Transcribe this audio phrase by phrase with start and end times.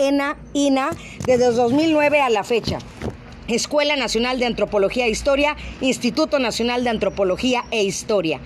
[0.00, 0.90] ENA, INA,
[1.26, 2.78] desde 2009 a la fecha.
[3.48, 8.40] Escuela Nacional de Antropología e Historia, Instituto Nacional de Antropología e Historia.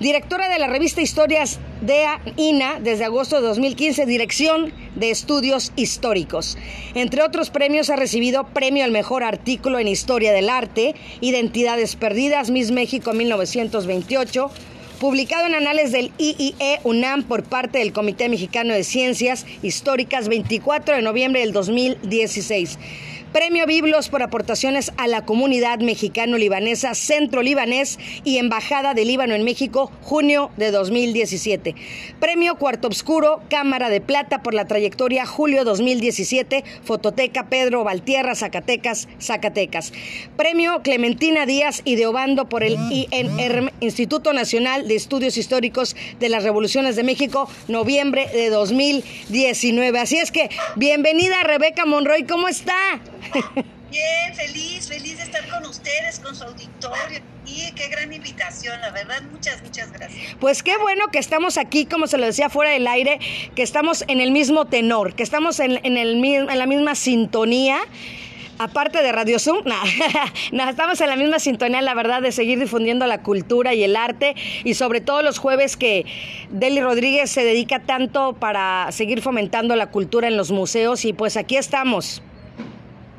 [0.00, 2.04] Directora de la revista Historias de
[2.36, 6.58] INA desde agosto de 2015, Dirección de Estudios Históricos.
[6.94, 12.50] Entre otros premios ha recibido Premio al Mejor Artículo en Historia del Arte, Identidades Perdidas,
[12.50, 14.50] Miss México 1928,
[15.04, 20.96] publicado en Anales del IIE UNAM por parte del Comité Mexicano de Ciencias Históricas 24
[20.96, 22.78] de noviembre del 2016.
[23.34, 29.42] Premio Biblos por aportaciones a la comunidad mexicano-libanesa Centro Libanés y Embajada de Líbano en
[29.42, 31.74] México, junio de 2017.
[32.20, 39.08] Premio Cuarto Obscuro, Cámara de Plata por la trayectoria, julio 2017, Fototeca Pedro Valtierra, Zacatecas,
[39.20, 39.92] Zacatecas.
[40.36, 46.28] Premio Clementina Díaz y de Obando por el INR, Instituto Nacional de Estudios Históricos de
[46.28, 49.98] las Revoluciones de México, noviembre de 2019.
[49.98, 52.74] Así es que, bienvenida Rebeca Monroy, ¿cómo está?
[53.94, 57.20] Bien, feliz, feliz de estar con ustedes, con su auditorio.
[57.46, 60.34] Y qué gran invitación, la verdad, muchas, muchas gracias.
[60.40, 63.20] Pues qué bueno que estamos aquí, como se lo decía fuera del aire,
[63.54, 67.78] que estamos en el mismo tenor, que estamos en, el, en la misma sintonía.
[68.58, 69.64] Aparte de Radio Zoom,
[70.52, 73.94] no, estamos en la misma sintonía, la verdad, de seguir difundiendo la cultura y el
[73.94, 74.34] arte
[74.64, 76.04] y sobre todo los jueves que
[76.50, 81.36] Deli Rodríguez se dedica tanto para seguir fomentando la cultura en los museos y pues
[81.36, 82.22] aquí estamos.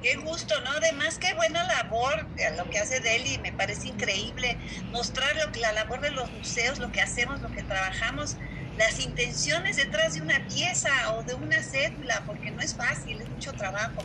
[0.06, 0.70] Qué gusto, ¿no?
[0.70, 4.56] Además, qué buena labor eh, lo que hace Deli, me parece increíble
[4.92, 8.38] mostrar lo que, la labor de los museos, lo que hacemos, lo que trabajamos,
[8.78, 13.28] las intenciones detrás de una pieza o de una cédula, porque no es fácil, es
[13.30, 14.04] mucho trabajo.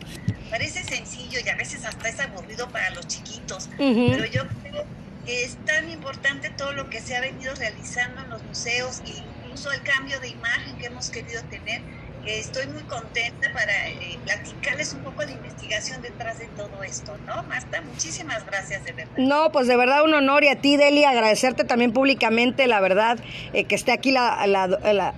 [0.49, 4.87] Parece sencillo y a veces hasta es aburrido para los chiquitos, pero yo creo
[5.27, 9.11] que es tan importante todo lo que se ha venido realizando en los museos e
[9.11, 11.83] incluso el cambio de imagen que hemos querido tener
[12.27, 17.43] estoy muy contenta para eh, platicarles un poco de investigación detrás de todo esto, ¿no?
[17.45, 19.13] Marta, muchísimas gracias de verdad.
[19.17, 23.19] No, pues de verdad un honor y a ti, Deli, agradecerte también públicamente, la verdad,
[23.53, 25.15] eh, que esté aquí la, la,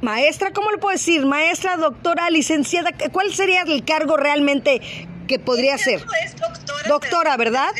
[0.00, 1.24] maestra, ¿cómo le puedo decir?
[1.24, 4.80] Maestra, doctora, licenciada, ¿cuál sería el cargo realmente
[5.26, 6.00] que podría ser?
[6.00, 6.88] doctora.
[6.88, 7.70] Doctora, ¿verdad?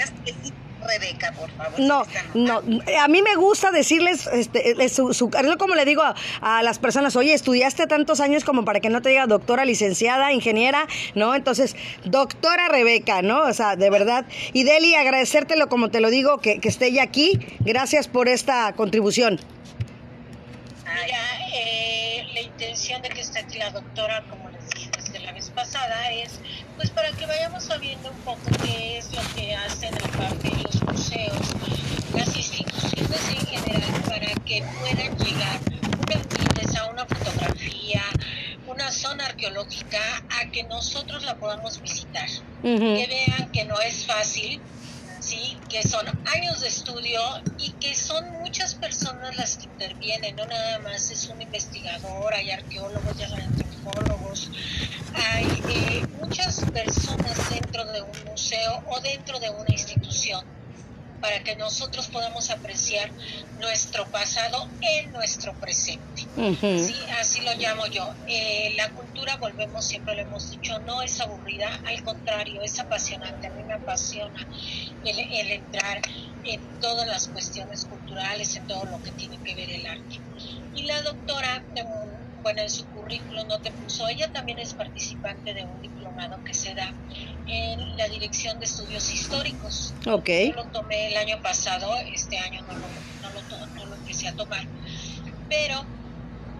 [0.86, 1.80] Rebeca, por favor.
[1.80, 2.62] No, no,
[3.00, 6.02] a mí me gusta decirles, este, su, su, como le digo
[6.40, 10.32] a, las personas, oye, estudiaste tantos años como para que no te diga doctora, licenciada,
[10.32, 11.34] ingeniera, ¿no?
[11.34, 13.42] Entonces, doctora Rebeca, ¿no?
[13.42, 14.26] O sea, de verdad.
[14.52, 17.38] Y Deli, agradecértelo como te lo digo, que, que esté ella aquí.
[17.60, 19.40] Gracias por esta contribución.
[20.94, 21.18] Mira,
[21.52, 25.43] eh, la intención de que esté aquí la doctora, como les dije desde la vez
[25.54, 26.32] pasada, es
[26.76, 31.54] pues para que vayamos sabiendo un poco qué es lo que hacen aparte los museos,
[32.14, 35.60] las instituciones en general, para que puedan llegar
[36.10, 38.02] una a una fotografía,
[38.66, 40.00] una zona arqueológica,
[40.40, 42.28] a que nosotros la podamos visitar.
[42.62, 44.60] Que vean que no es fácil,
[45.20, 45.56] ¿sí?
[45.68, 47.20] que son años de estudio
[47.58, 52.50] y que son muchas personas las que intervienen, no nada más es un investigador, hay
[52.50, 53.32] arqueólogos, hay
[53.84, 54.50] antropólogos,
[55.14, 60.44] hay eh, muchas personas dentro de un museo o dentro de una institución
[61.20, 63.10] para que nosotros podamos apreciar
[63.58, 66.26] nuestro pasado en nuestro presente.
[66.60, 66.94] ¿sí?
[67.18, 68.12] Así lo llamo yo.
[68.26, 73.46] Eh, la cultura, volvemos, siempre lo hemos dicho, no es aburrida, al contrario, es apasionante.
[73.46, 74.46] A mí me apasiona
[75.02, 76.02] el, el entrar
[76.44, 80.20] en todas las cuestiones culturales, en todo lo que tiene que ver el arte.
[80.74, 81.62] Y la doctora,
[82.44, 86.52] bueno, en su currículum no te puso, ella también es participante de un diplomado que
[86.52, 86.92] se da
[87.46, 89.94] en la Dirección de Estudios Históricos.
[90.06, 90.28] Ok.
[90.28, 92.86] Yo lo tomé el año pasado, este año no lo,
[93.22, 94.62] no lo, no lo empecé a tomar,
[95.48, 95.86] pero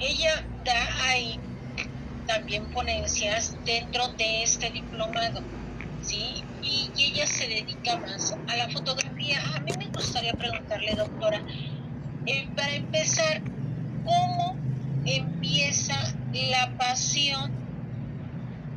[0.01, 1.39] ella da ahí
[2.27, 5.43] también ponencias dentro de este diplomado,
[6.03, 6.43] ¿sí?
[6.63, 9.39] Y, ella se dedica más a la fotografía.
[9.55, 11.43] A mí me gustaría preguntarle, doctora,
[12.27, 13.43] eh, para empezar,
[14.05, 14.44] ¿cómo
[15.07, 15.95] empieza
[16.33, 17.51] la pasión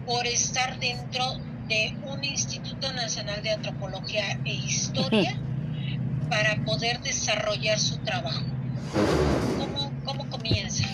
[0.05, 1.37] por estar dentro
[1.67, 5.37] de un Instituto Nacional de Antropología e Historia
[6.29, 8.45] para poder desarrollar su trabajo.
[9.57, 10.85] ¿Cómo, cómo comienza?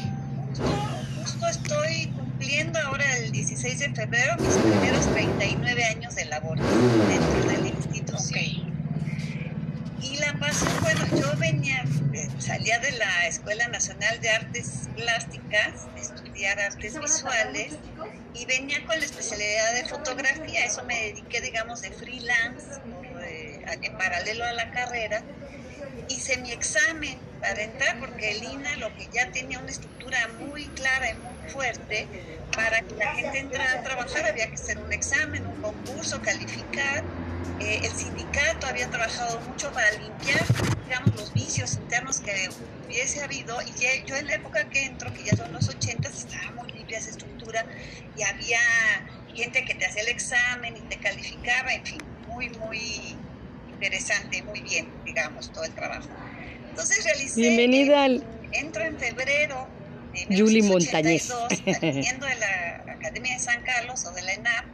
[1.21, 7.49] Justo, estoy cumpliendo ahora el 16 de febrero mis primeros 39 años de labor dentro
[7.51, 8.17] del instituto.
[10.01, 11.83] Y la pasión, bueno, yo venía,
[12.43, 17.73] salía de la Escuela Nacional de Artes Plásticas, estudiar artes visuales,
[18.33, 20.65] y venía con la especialidad de fotografía.
[20.65, 22.67] Eso me dediqué, digamos, de freelance,
[23.21, 25.23] eh, en paralelo a la carrera.
[26.09, 30.65] Hice mi examen para entrar, porque el INA lo que ya tenía una estructura muy
[30.67, 32.07] clara y muy fuerte
[32.53, 37.03] para que la gente entrara a trabajar había que hacer un examen, un concurso, calificar.
[37.59, 40.45] Eh, el sindicato había trabajado mucho para limpiar,
[40.85, 42.49] digamos, los vicios internos que
[42.85, 43.57] hubiese habido.
[43.61, 46.97] Y yo en la época que entro, que ya son los 80, estaba muy limpia
[46.97, 47.65] esa estructura
[48.17, 48.59] y había
[49.33, 53.15] gente que te hacía el examen y te calificaba, en fin, muy, muy
[53.71, 56.07] interesante, muy bien, digamos, todo el trabajo.
[56.69, 57.41] Entonces realicé...
[57.41, 58.23] Bienvenida al...
[58.51, 59.67] Entro en febrero
[60.13, 61.23] de Julie Montañez.
[61.23, 64.65] saliendo de la Academia de San Carlos o de la ENAP,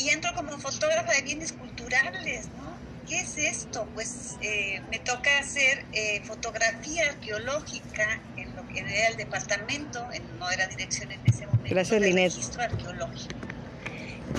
[0.00, 2.78] y entro como fotógrafa de bienes culturales, ¿no?
[3.06, 3.86] ¿Qué es esto?
[3.92, 10.38] Pues eh, me toca hacer eh, fotografía arqueológica en lo que era el departamento, en,
[10.38, 13.34] no era dirección en ese momento, Gracias, registro arqueológico.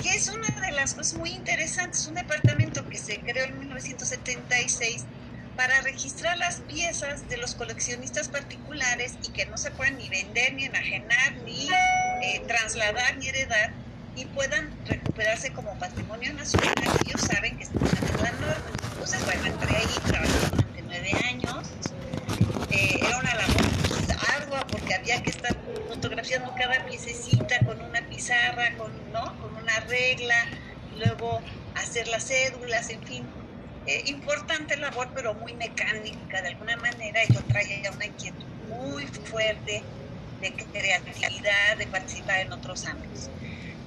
[0.01, 5.05] Que es una de las cosas muy interesantes, un departamento que se creó en 1976
[5.55, 10.53] para registrar las piezas de los coleccionistas particulares y que no se pueden ni vender,
[10.53, 11.67] ni enajenar, ni
[12.21, 13.80] eh, trasladar, ni heredar,
[14.15, 16.73] y puedan recuperarse como patrimonio nacional.
[17.05, 18.71] Ellos saben que están en la norma.
[18.91, 21.69] Entonces, bueno, entré ahí, trabajé durante nueve años.
[22.71, 23.71] Eh, era una labor
[24.37, 25.55] ardua porque había que estar
[25.87, 29.35] fotografiando cada piececita con una pizarra, con, ¿no?
[29.39, 30.35] con una regla,
[30.97, 31.41] luego
[31.75, 33.25] hacer las cédulas, en fin,
[33.87, 37.21] eh, importante labor, pero muy mecánica de alguna manera.
[37.27, 39.83] Y yo traía una inquietud muy fuerte
[40.41, 43.29] de creatividad, de participar en otros ámbitos.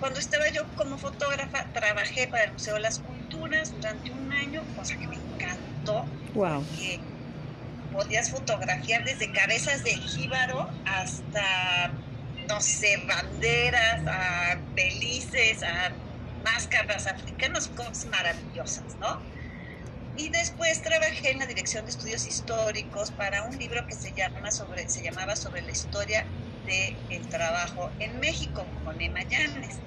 [0.05, 4.63] Cuando estaba yo como fotógrafa, trabajé para el Museo de las Culturas durante un año,
[4.77, 6.05] cosa que me encantó.
[6.35, 6.63] Wow.
[6.77, 7.01] Que
[7.91, 11.91] podías fotografiar desde cabezas de jíbaro hasta,
[12.47, 15.91] no sé, banderas, a belices, a
[16.45, 19.23] máscaras africanas, cosas maravillosas, ¿no?
[20.19, 24.51] Y después trabajé en la Dirección de Estudios Históricos para un libro que se, llama
[24.51, 26.27] sobre, se llamaba Sobre la historia
[26.67, 29.79] del trabajo en México, con Emma Llanes.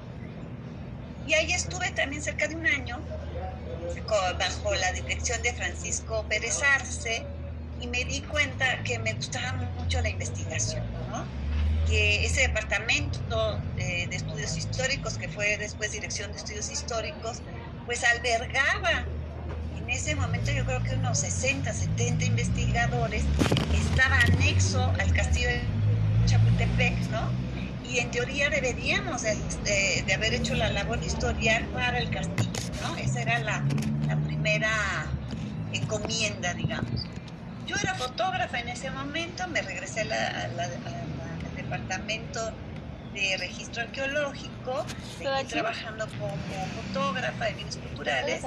[1.27, 2.99] Y ahí estuve también cerca de un año
[4.39, 7.23] bajo la dirección de Francisco Pérez Arce
[7.81, 11.25] y me di cuenta que me gustaba mucho la investigación, ¿no?
[11.87, 17.41] que ese departamento de, de estudios históricos, que fue después Dirección de Estudios Históricos,
[17.85, 19.05] pues albergaba
[19.77, 23.23] en ese momento yo creo que unos 60, 70 investigadores,
[23.73, 25.61] estaba anexo al castillo de
[26.25, 27.46] Chapultepec, ¿no?
[27.87, 32.51] Y en teoría deberíamos de, de haber hecho la labor historial para el castillo,
[32.81, 32.97] ¿no?
[32.97, 33.63] Esa era la,
[34.07, 34.69] la primera
[35.71, 37.05] encomienda, digamos.
[37.65, 40.51] Yo era fotógrafa en ese momento, me regresé al
[41.55, 42.51] departamento
[43.13, 44.85] de registro arqueológico,
[45.17, 46.35] seguí trabajando como
[46.81, 48.43] fotógrafa de bienes culturales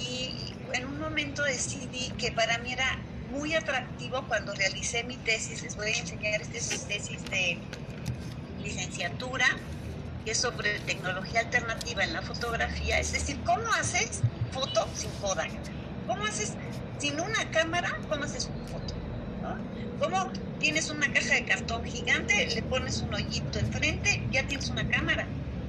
[0.00, 2.98] y en un momento decidí que para mí era
[3.30, 7.58] muy atractivo cuando realicé mi tesis, les voy a enseñar, esta es mi tesis de
[8.62, 9.46] licenciatura,
[10.24, 14.20] que es sobre tecnología alternativa en la fotografía, es decir, ¿cómo haces
[14.52, 15.50] foto sin Kodak?
[16.06, 16.54] ¿Cómo haces
[16.98, 18.94] sin una cámara, cómo haces foto?
[19.42, 19.56] ¿no?
[19.98, 24.88] ¿Cómo tienes una caja de cartón gigante, le pones un hoyito enfrente, ya tienes una
[24.88, 25.26] cámara?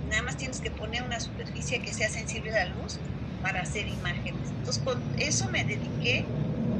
[0.10, 3.00] Nada más tienes que poner una superficie que sea sensible a la luz
[3.42, 4.50] para hacer imágenes.
[4.50, 6.26] Entonces, con eso me dediqué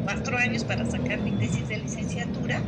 [0.04, 2.62] cuatro años para sacar mi tesis de licenciatura.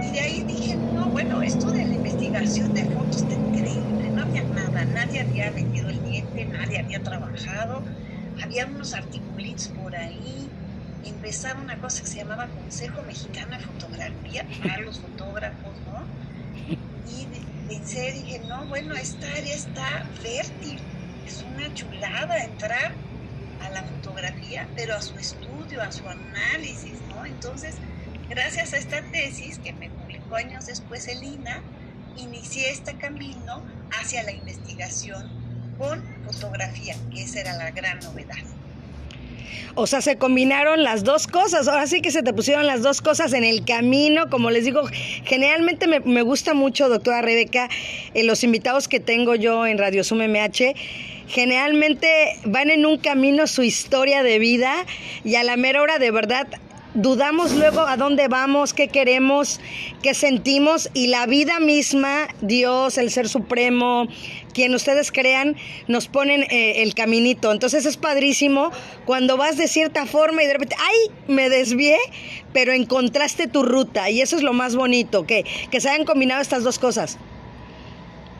[0.00, 4.10] Y de ahí dije, no, bueno, esto de la investigación de fotos está increíble.
[4.10, 7.84] No había nada, nadie había vendido el diente, nadie había trabajado.
[8.42, 10.50] Había unos articulitos por ahí.
[11.04, 16.10] Empezaba una cosa que se llamaba Consejo Mexicano de Fotografía para los fotógrafos, ¿no?
[17.06, 17.28] Y
[17.68, 20.78] pensé, dije, no, bueno, esta área está fértil.
[21.26, 22.98] Es una chulada entrar
[23.60, 27.24] a la fotografía, pero a su estudio, a su análisis, ¿no?
[27.24, 27.80] Entonces,
[28.28, 31.62] gracias a esta tesis que me publicó años después el INA,
[32.16, 33.62] inicié este camino
[34.00, 35.30] hacia la investigación
[35.78, 38.36] con fotografía, que esa era la gran novedad.
[39.76, 41.66] O sea, se combinaron las dos cosas.
[41.66, 44.30] Ahora sí que se te pusieron las dos cosas en el camino.
[44.30, 44.82] Como les digo,
[45.24, 47.68] generalmente me, me gusta mucho, doctora Rebeca,
[48.14, 50.74] eh, los invitados que tengo yo en Radio Sum MH
[51.26, 54.84] generalmente van en un camino su historia de vida
[55.24, 56.46] y a la mera hora de verdad
[56.94, 59.60] dudamos luego a dónde vamos, qué queremos,
[60.02, 64.06] qué sentimos y la vida misma, Dios, el Ser Supremo,
[64.52, 65.56] quien ustedes crean,
[65.88, 67.52] nos ponen eh, el caminito.
[67.52, 68.70] Entonces es padrísimo
[69.04, 71.98] cuando vas de cierta forma y de repente, ay, me desvié,
[72.52, 76.40] pero encontraste tu ruta y eso es lo más bonito, que, que se hayan combinado
[76.40, 77.18] estas dos cosas.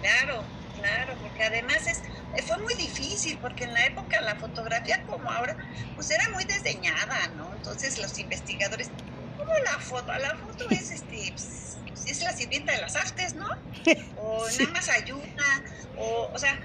[0.01, 0.43] Claro,
[0.81, 2.03] claro, porque además es
[2.43, 5.57] fue muy difícil porque en la época la fotografía como ahora
[5.95, 7.55] pues era muy desdeñada, ¿no?
[7.55, 8.91] Entonces los investigadores
[9.37, 10.13] ¿cómo la foto?
[10.19, 11.77] La foto es, este, pues,
[12.07, 13.47] es la sirvienta de las artes, ¿no?
[14.17, 15.63] O nada más ayuda,
[15.97, 16.59] o, o sea,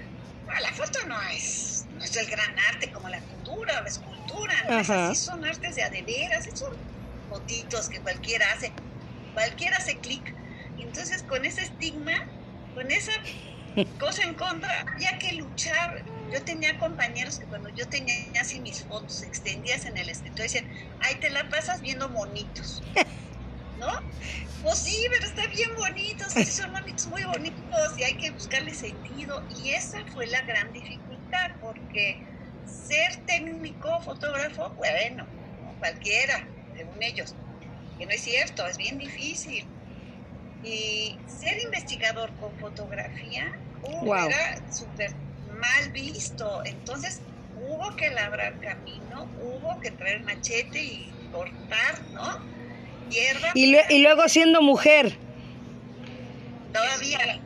[0.60, 4.54] la foto no es, no es el gran arte como la pintura o la escultura,
[4.68, 4.78] ¿no?
[4.78, 6.70] Es así, son artes de adeveras, son
[7.28, 8.72] fotitos que cualquiera hace,
[9.32, 10.24] cualquiera hace clic.
[10.78, 12.14] Entonces, con ese estigma,
[12.72, 13.12] con esa
[13.98, 16.04] cosa en contra, había que luchar.
[16.32, 20.70] Yo tenía compañeros que cuando yo tenía así mis fotos extendidas en el escritorio decían,
[21.00, 22.82] ay, te la pasas viendo monitos.
[23.78, 23.88] ¿No?
[24.62, 28.74] Pues sí, pero está bien bonitos, sí, son monitos muy bonitos y hay que buscarle
[28.74, 29.42] sentido.
[29.56, 32.22] Y esa fue la gran dificultad, porque
[32.66, 35.26] ser técnico, fotógrafo, bueno,
[35.78, 36.46] cualquiera,
[36.76, 37.34] según ellos,
[37.98, 39.66] que no es cierto, es bien difícil.
[40.62, 43.52] Y ser investigador con fotografía
[43.82, 45.12] uh, era súper
[45.58, 46.62] mal visto.
[46.64, 47.20] Entonces
[47.68, 52.38] hubo que labrar camino, hubo que traer machete y cortar, ¿no?
[53.10, 53.48] Hierba.
[53.54, 55.16] Y, y luego siendo mujer.
[56.72, 57.40] Todavía.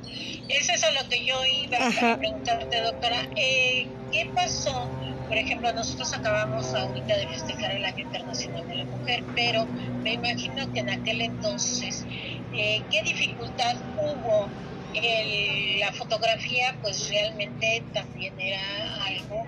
[0.49, 3.27] Eso es a lo que yo iba a preguntarte, doctora.
[3.37, 4.91] Eh, ¿Qué pasó?
[5.27, 9.65] Por ejemplo, nosotros acabamos ahorita de festejar el Año Internacional de la Mujer, pero
[10.03, 12.05] me imagino que en aquel entonces
[12.55, 14.49] eh, qué dificultad hubo.
[15.81, 19.45] la fotografía pues realmente también era algo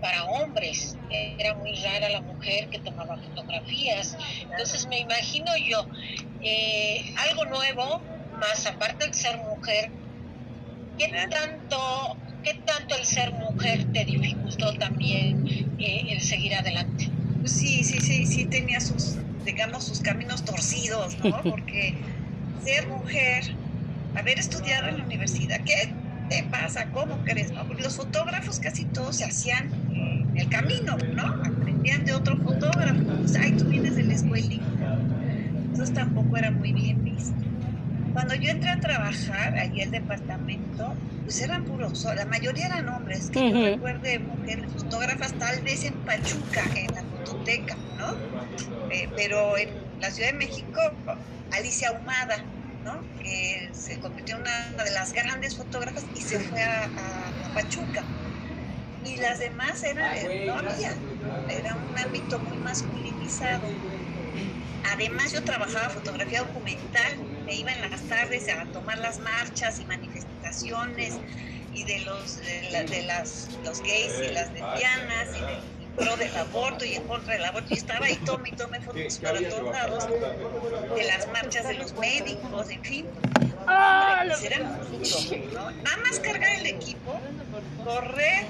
[0.00, 0.96] para hombres.
[1.10, 4.16] Era muy rara la mujer que tomaba fotografías.
[4.50, 5.86] Entonces me imagino yo
[6.42, 8.00] eh, algo nuevo,
[8.38, 9.90] más aparte del ser mujer,
[10.98, 15.46] ¿qué tanto, qué tanto el ser mujer te dificultó también
[15.78, 17.08] eh, el seguir adelante?
[17.44, 21.42] Sí, sí, sí, sí tenía sus, digamos, sus caminos torcidos, ¿no?
[21.42, 21.94] Porque
[22.62, 23.44] ser mujer,
[24.14, 25.92] haber estudiado en la universidad, ¿qué
[26.28, 26.86] te pasa?
[26.92, 27.52] ¿Cómo crees?
[27.52, 31.22] Porque los fotógrafos casi todos se hacían en el camino, ¿no?
[31.22, 33.02] Aprendían de otro fotógrafo.
[33.18, 34.64] Pues, ay, tú vienes de la escuelita.
[35.64, 37.34] Entonces tampoco era muy bien visto.
[38.12, 43.30] Cuando yo entré a trabajar allí el departamento, pues eran puros, la mayoría eran hombres,
[43.30, 48.16] que yo recuerde mujeres fotógrafas, tal vez en Pachuca, en la fototeca, ¿no?
[48.90, 49.68] Eh, pero en
[50.00, 50.80] la Ciudad de México,
[51.52, 52.44] Alicia Humada,
[52.84, 53.00] ¿no?
[53.20, 56.88] que se convirtió en una de las grandes fotógrafas y se fue a,
[57.54, 58.04] Pachuca.
[59.04, 60.14] Y las demás eran,
[60.46, 60.92] no había,
[61.48, 63.62] era un ámbito muy masculinizado.
[64.92, 69.84] Además yo trabajaba fotografía documental, me iba en las tardes a tomar las marchas y
[69.86, 71.18] manifestaciones
[71.72, 76.84] y de los de, las los gays y las lesbianas y de pro del aborto
[76.84, 77.74] y en contra del aborto.
[77.74, 80.08] Y estaba ahí, tome y tome fotos para todos lados,
[80.96, 83.06] de las marchas de los médicos, en fin.
[83.66, 84.40] Ah, pues
[84.90, 85.70] mucho, ¿no?
[85.70, 87.20] Nada más cargar el equipo,
[87.84, 88.46] correr,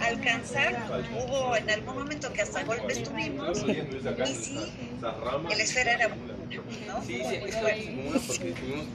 [0.00, 0.76] alcanzar.
[1.16, 4.72] Hubo en algún momento que hasta golpes tuvimos, y sí,
[5.50, 7.00] el esfera era ¿no?
[7.00, 8.86] muy fuerte.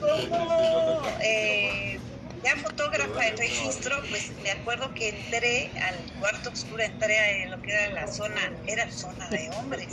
[0.00, 2.00] Como, eh,
[2.44, 7.62] ya fotógrafa en registro, pues me acuerdo que entré al cuarto oscuro, entré a lo
[7.62, 9.88] que era la zona, era zona de hombres.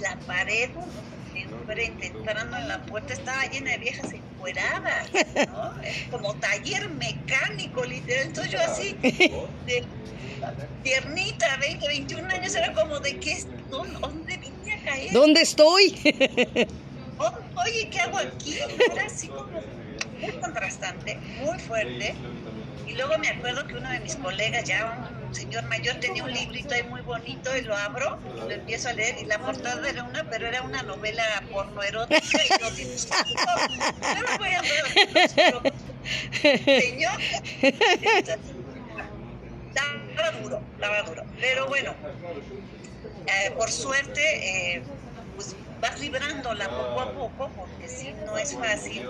[0.00, 0.70] La pared
[1.34, 5.08] enfrente, entrando en la puerta, estaba llena de viejas encueradas,
[5.48, 5.74] ¿no?
[6.10, 8.26] Como taller mecánico, literal.
[8.26, 9.84] Entonces yo así, de
[10.82, 15.12] tiernita, 20, 21 años, era como de qué, ¿dónde, vine a caer?
[15.12, 15.94] ¿Dónde estoy?
[17.18, 18.58] Oye, ¿qué hago aquí?
[18.92, 19.60] Era así como
[20.24, 22.14] muy contrastante, muy fuerte.
[22.86, 26.32] Y luego me acuerdo que uno de mis colegas, ya un señor mayor, tenía un
[26.32, 30.02] librito ahí muy bonito y lo abro, lo empiezo a leer y la portada era
[30.04, 32.94] una, pero era una novela porno erótica y no tiene
[34.14, 35.72] no me voy a ver,
[36.82, 37.12] señor,
[39.68, 41.24] estaba duro, estaba duro.
[41.40, 41.94] Pero bueno,
[43.26, 44.82] eh, por suerte, eh,
[45.34, 49.06] pues vas librándola poco a poco, porque si no es fácil.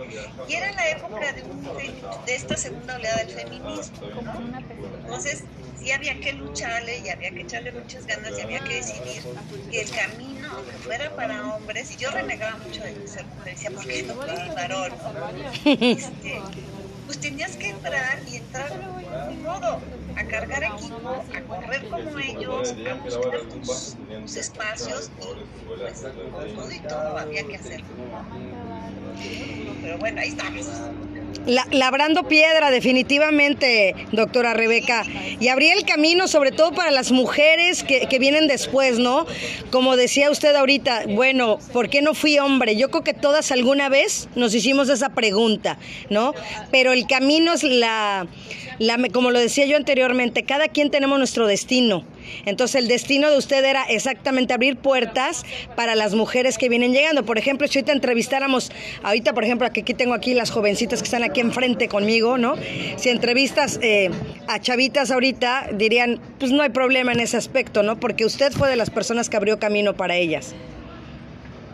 [0.49, 1.63] Y era la época de, un,
[2.27, 4.33] de esta segunda oleada del feminismo, ¿no?
[4.99, 5.45] Entonces,
[5.79, 9.23] sí había que lucharle y había que echarle muchas ganas y había que decidir
[9.71, 10.49] que el camino,
[10.83, 14.37] fuera para hombres, y yo renegaba mucho de ser mujer, decía, ¿por qué no puedo
[14.37, 14.93] ser varón?
[15.65, 16.41] Este,
[17.07, 18.71] pues tenías que entrar y entrar
[19.29, 19.81] de modo
[20.17, 23.97] a cargar equipo, a correr como ellos, a buscar tus,
[24.37, 25.27] espacios y
[25.81, 26.03] pues
[26.55, 27.87] todo y todo había que hacerlo.
[29.83, 30.67] Pero bueno, ahí estamos.
[31.47, 35.05] Labrando piedra, definitivamente, doctora Rebeca.
[35.41, 39.27] Y abría el camino, sobre todo para las mujeres que, que, vienen después, ¿no?
[39.71, 42.77] Como decía usted ahorita, bueno, ¿por qué no fui hombre?
[42.77, 45.79] Yo creo que todas alguna vez nos hicimos esa pregunta,
[46.11, 46.35] ¿no?
[46.71, 48.27] Pero el camino es la,
[48.79, 52.05] la como lo decía yo anteriormente, cada quien tenemos nuestro destino
[52.45, 55.45] Entonces el destino de usted era exactamente abrir puertas
[55.77, 57.25] para las mujeres que vienen llegando.
[57.25, 58.71] Por ejemplo, si ahorita entrevistáramos,
[59.03, 62.55] ahorita por ejemplo, aquí tengo aquí las jovencitas que están aquí enfrente conmigo, ¿no?
[62.97, 64.11] Si entrevistas eh,
[64.47, 67.99] a chavitas ahorita, dirían, pues no hay problema en ese aspecto, ¿no?
[67.99, 70.55] Porque usted fue de las personas que abrió camino para ellas.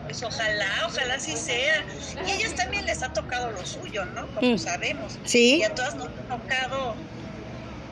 [0.05, 1.85] Pues ojalá, ojalá sí sea.
[2.27, 4.27] Y a ellas también les ha tocado lo suyo, ¿no?
[4.35, 4.57] Como mm.
[4.57, 5.17] sabemos.
[5.23, 5.57] Sí.
[5.59, 6.95] Y a todas nos ha tocado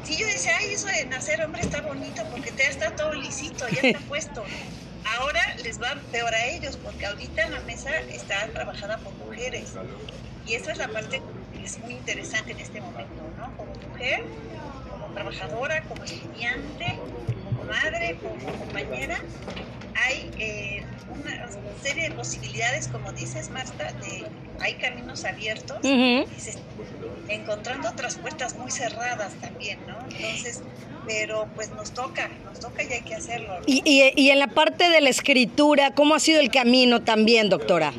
[0.04, 3.68] Sí, yo decía, ay, eso de nacer hombre está bonito porque ya está todo lisito,
[3.70, 4.44] ya está puesto.
[5.18, 9.74] Ahora les va peor a ellos porque ahorita en la mesa está trabajada por mujeres.
[10.46, 11.22] Y esa es la parte
[11.54, 13.56] que es muy interesante en este momento, ¿no?
[13.58, 14.24] Como mujer,
[14.90, 17.00] como trabajadora, como estudiante,
[17.70, 19.20] madre, como compañera,
[19.96, 21.48] hay eh, una
[21.82, 24.26] serie de posibilidades, como dices, Marta, de
[24.62, 26.60] hay caminos abiertos y se
[27.30, 29.98] encontrando otras puertas muy cerradas también, ¿no?
[30.10, 30.62] Entonces,
[31.08, 33.60] pero pues nos toca, nos toca y hay que hacerlo.
[33.66, 37.94] Y, y, en la parte de la escritura, ¿cómo ha sido el camino también, doctora?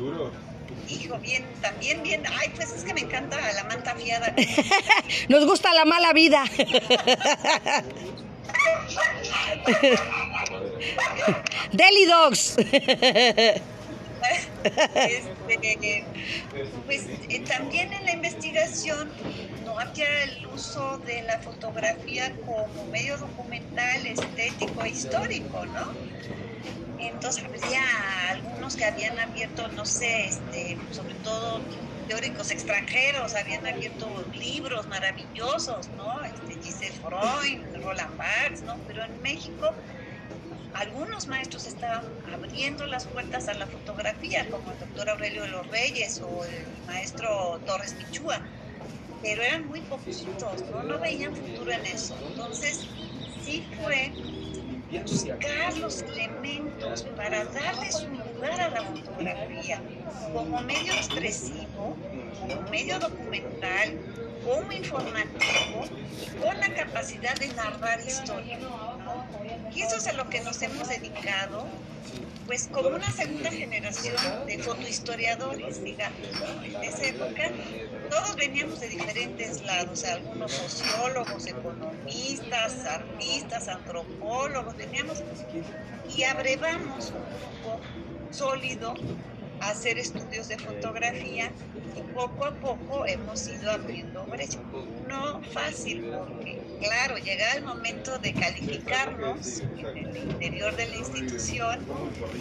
[0.89, 2.23] Hijo, bien, también bien.
[2.39, 4.35] Ay, pues es que me encanta la manta fiada.
[5.29, 6.43] nos gusta la mala vida.
[11.71, 12.57] Deli Dogs.
[14.93, 16.05] Este,
[16.85, 19.09] pues eh, también en la investigación
[19.65, 25.93] no había el uso de la fotografía como medio documental, estético e histórico, ¿no?
[26.99, 27.83] Entonces había
[28.29, 31.61] algunos que habían abierto, no sé, este, sobre todo
[32.07, 36.23] teóricos extranjeros, habían abierto libros maravillosos, ¿no?
[36.23, 38.83] Este, Giselle Freud, Roland Barthes, ¿no?
[38.87, 39.67] Pero en México
[40.73, 45.67] algunos maestros estaban abriendo las puertas a la fotografía, como el doctor Aurelio de los
[45.67, 48.49] Reyes o el maestro Torres Michúa,
[49.21, 50.83] pero eran muy poquitos, ¿no?
[50.83, 52.19] no veían futuro en eso.
[52.21, 52.89] Entonces,
[53.35, 54.17] sí fue
[54.89, 58.50] buscar los elementos para darle su lugar
[59.21, 59.81] fotografía
[60.33, 61.95] como medio expresivo,
[62.39, 63.99] como medio documental,
[64.43, 65.85] como informativo
[66.21, 68.57] y con la capacidad de narrar historia.
[69.73, 71.67] Y eso es a lo que nos hemos dedicado,
[72.47, 74.15] pues como una segunda generación
[74.47, 76.19] de fotohistoriadores, digamos.
[76.63, 77.51] En esa época
[78.09, 85.23] todos veníamos de diferentes lados, algunos sociólogos, economistas, artistas, antropólogos, veníamos
[86.15, 87.23] y abrevamos un
[87.69, 87.81] grupo
[88.31, 88.95] sólido
[89.61, 91.51] hacer estudios de fotografía
[91.95, 94.59] y poco a poco hemos ido abriendo brecha.
[95.07, 101.79] No fácil porque, claro, llega el momento de calificarnos en el interior de la institución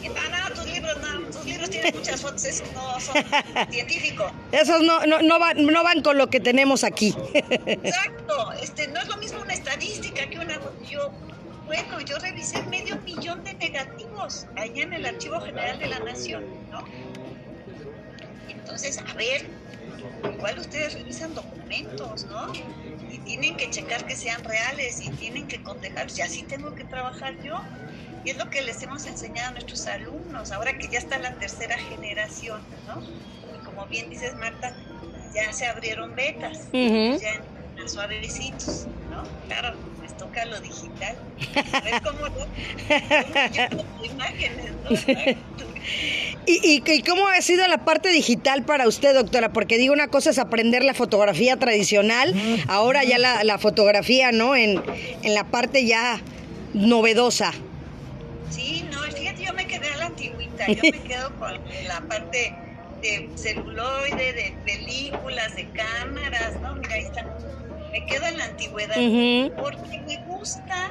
[0.02, 3.22] y no, no, tus libros no, tus libros tienen muchas fotos, esos no son
[3.70, 4.32] científicos.
[4.52, 7.14] Esos no, no, no, van, no van con lo que tenemos aquí.
[7.34, 10.58] Exacto, este, no es lo mismo una estadística que una...
[10.88, 11.10] Yo,
[11.70, 16.44] bueno, yo revisé medio millón de negativos allá en el Archivo General de la Nación,
[16.68, 16.84] ¿no?
[18.48, 19.48] Entonces, a ver,
[20.34, 22.52] igual ustedes revisan documentos, ¿no?
[23.08, 26.82] Y tienen que checar que sean reales y tienen que cotejar si así tengo que
[26.82, 27.60] trabajar yo.
[28.24, 31.38] Y es lo que les hemos enseñado a nuestros alumnos, ahora que ya está la
[31.38, 33.00] tercera generación, ¿no?
[33.00, 34.74] Y como bien dices, Marta,
[35.32, 37.44] ya se abrieron becas, ya
[37.76, 38.88] en suavecitos,
[39.22, 39.46] ¿no?
[39.48, 39.74] Claro,
[40.20, 41.16] toca lo digital.
[42.04, 44.04] Cómo no.
[44.04, 44.90] imágenes, ¿no?
[46.46, 49.52] ¿Y, y, cómo ha sido la parte digital para usted, doctora?
[49.52, 52.34] Porque digo, una cosa es aprender la fotografía tradicional,
[52.68, 54.54] ahora ya la, la fotografía, ¿no?
[54.56, 54.82] En,
[55.22, 56.20] en, la parte ya
[56.74, 57.52] novedosa.
[58.50, 61.52] Sí, no, fíjate, yo me quedé a la antigüita, yo me quedo con
[61.86, 62.54] la parte
[63.00, 66.74] de celuloide, de películas, de cámaras, ¿no?
[66.74, 67.26] Mira, ahí están
[67.90, 68.94] me quedo en la antigüedad
[69.60, 70.90] porque me gusta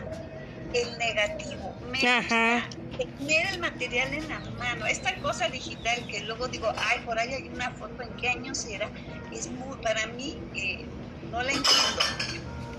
[0.74, 4.86] el negativo, me gusta tener el material en la mano.
[4.86, 8.54] Esta cosa digital que luego digo, ay, por ahí hay una foto, ¿en qué año
[8.54, 8.90] será?
[9.32, 10.86] Es muy, para mí, eh,
[11.32, 12.02] no la entiendo.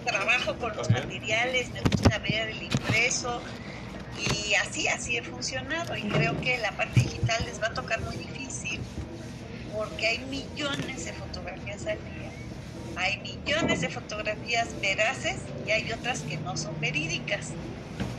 [0.05, 3.41] Trabajo con los materiales, me gusta ver el impreso
[4.19, 8.01] y así, así he funcionado y creo que la parte digital les va a tocar
[8.03, 8.81] muy difícil
[9.75, 12.20] porque hay millones de fotografías al día
[13.01, 15.37] hay millones de fotografías veraces
[15.67, 17.49] y hay otras que no son verídicas.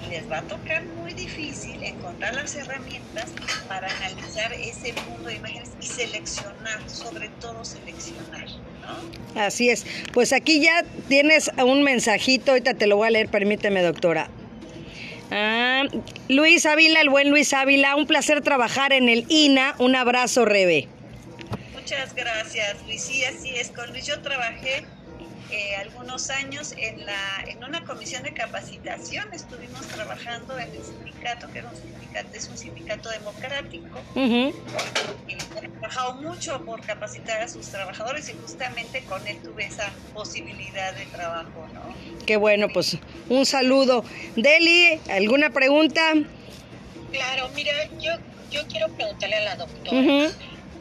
[0.09, 3.29] Les va a tocar muy difícil encontrar las herramientas
[3.67, 8.45] para analizar ese mundo de imágenes y seleccionar, sobre todo seleccionar.
[9.35, 9.85] Así es.
[10.13, 14.29] Pues aquí ya tienes un mensajito, ahorita te lo voy a leer, permíteme, doctora.
[15.29, 15.83] Ah,
[16.27, 19.75] Luis Ávila, el buen Luis Ávila, un placer trabajar en el INA.
[19.77, 20.89] Un abrazo, Rebe.
[21.91, 23.03] Muchas gracias, Luis.
[23.03, 23.69] Sí, así es.
[23.69, 24.85] Con Luis yo trabajé
[25.51, 31.51] eh, algunos años en, la, en una comisión de capacitación, estuvimos trabajando en el sindicato,
[31.51, 34.53] que era un sindicato, es un sindicato democrático, y
[35.33, 40.93] ha trabajado mucho por capacitar a sus trabajadores y justamente con él tuve esa posibilidad
[40.93, 41.93] de trabajo, ¿no?
[42.25, 44.05] Qué bueno, pues un saludo.
[44.37, 46.13] Deli, ¿alguna pregunta?
[47.11, 48.13] Claro, mira, yo,
[48.49, 50.31] yo quiero preguntarle a la doctora.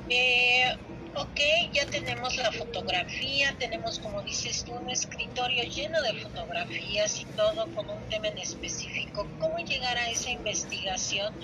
[0.09, 0.77] eh,
[1.15, 1.41] ok,
[1.73, 7.73] ya tenemos la fotografía, tenemos, como dices tú, un escritorio lleno de fotografías y todo
[7.75, 9.29] con un tema en específico.
[9.39, 11.35] ¿Cómo llegar a esa investigación,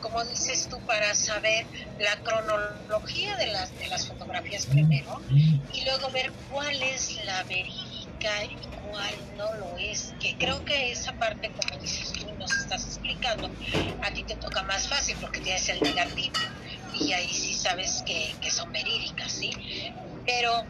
[0.00, 1.66] como dices tú, para saber
[1.98, 8.44] la cronología de las, de las fotografías primero y luego ver cuál es la verídica
[8.44, 10.14] y cuál no lo es?
[10.20, 13.50] Que creo que esa parte, como dices tú, nos estás explicando,
[14.02, 16.38] a ti te toca más fácil porque tienes el negativo
[16.92, 17.28] y ahí
[17.60, 19.50] sabes que, que son verídicas, ¿sí?
[20.26, 20.64] Pero,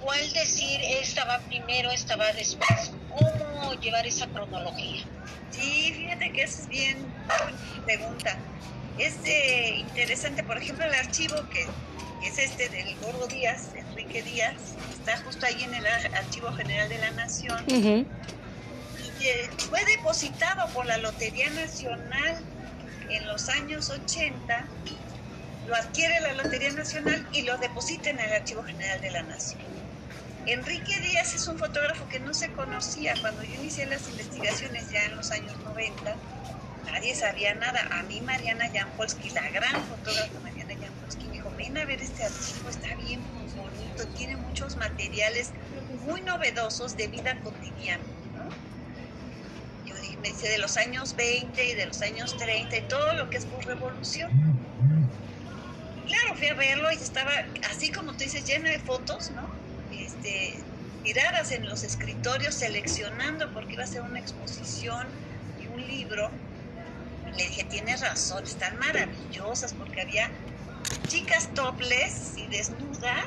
[0.00, 2.92] ¿cuál decir esta va primero, esta va después?
[3.08, 5.04] ¿Cómo llevar esa cronología?
[5.50, 6.96] Sí, fíjate que eso es bien
[7.84, 8.36] pregunta.
[8.98, 11.66] Es eh, interesante, por ejemplo, el archivo que,
[12.20, 14.54] que es este del Gordo Díaz, Enrique Díaz,
[14.92, 17.64] está justo ahí en el Archivo General de la Nación.
[17.68, 22.38] Y eh, fue depositado por la Lotería Nacional
[23.08, 24.66] en los años 80,
[25.68, 29.60] lo adquiere la Lotería Nacional y lo deposita en el Archivo General de la Nación.
[30.46, 35.04] Enrique Díaz es un fotógrafo que no se conocía cuando yo inicié las investigaciones ya
[35.04, 36.16] en los años 90.
[36.86, 37.86] Nadie sabía nada.
[37.90, 42.24] A mí Mariana Jampolsky, la gran fotógrafa Mariana Jampolsky, me dijo, ven a ver este
[42.24, 43.20] archivo, está bien
[43.54, 45.52] bonito, tiene muchos materiales
[46.06, 48.04] muy novedosos de vida cotidiana.
[49.84, 53.28] Yo me dice de los años 20 y de los años 30 y todo lo
[53.28, 54.30] que es por revolución.
[56.08, 57.30] Claro, fui a verlo y estaba
[57.70, 59.46] así como tú dices, llena de fotos, ¿no?
[59.92, 60.54] Este,
[61.04, 65.06] tiradas en los escritorios, seleccionando porque iba a ser una exposición
[65.62, 66.30] y un libro.
[67.36, 70.30] Le dije, tienes razón, están maravillosas porque había
[71.08, 73.26] chicas topless y desnudas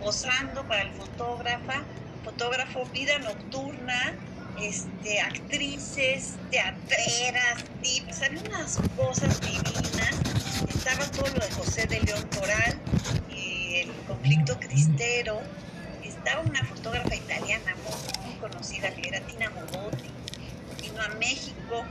[0.00, 1.84] posando para el fotógrafa,
[2.24, 4.12] fotógrafo vida nocturna,
[4.60, 10.14] este, actrices, teatreras, tips, había unas cosas divinas.
[10.68, 12.78] Estaba todo lo de José de León Toral
[13.30, 15.40] y el conflicto cristero.
[16.02, 20.10] Estaba una fotógrafa italiana muy, muy conocida que era Tina Modotti.
[20.80, 21.84] Vino a México,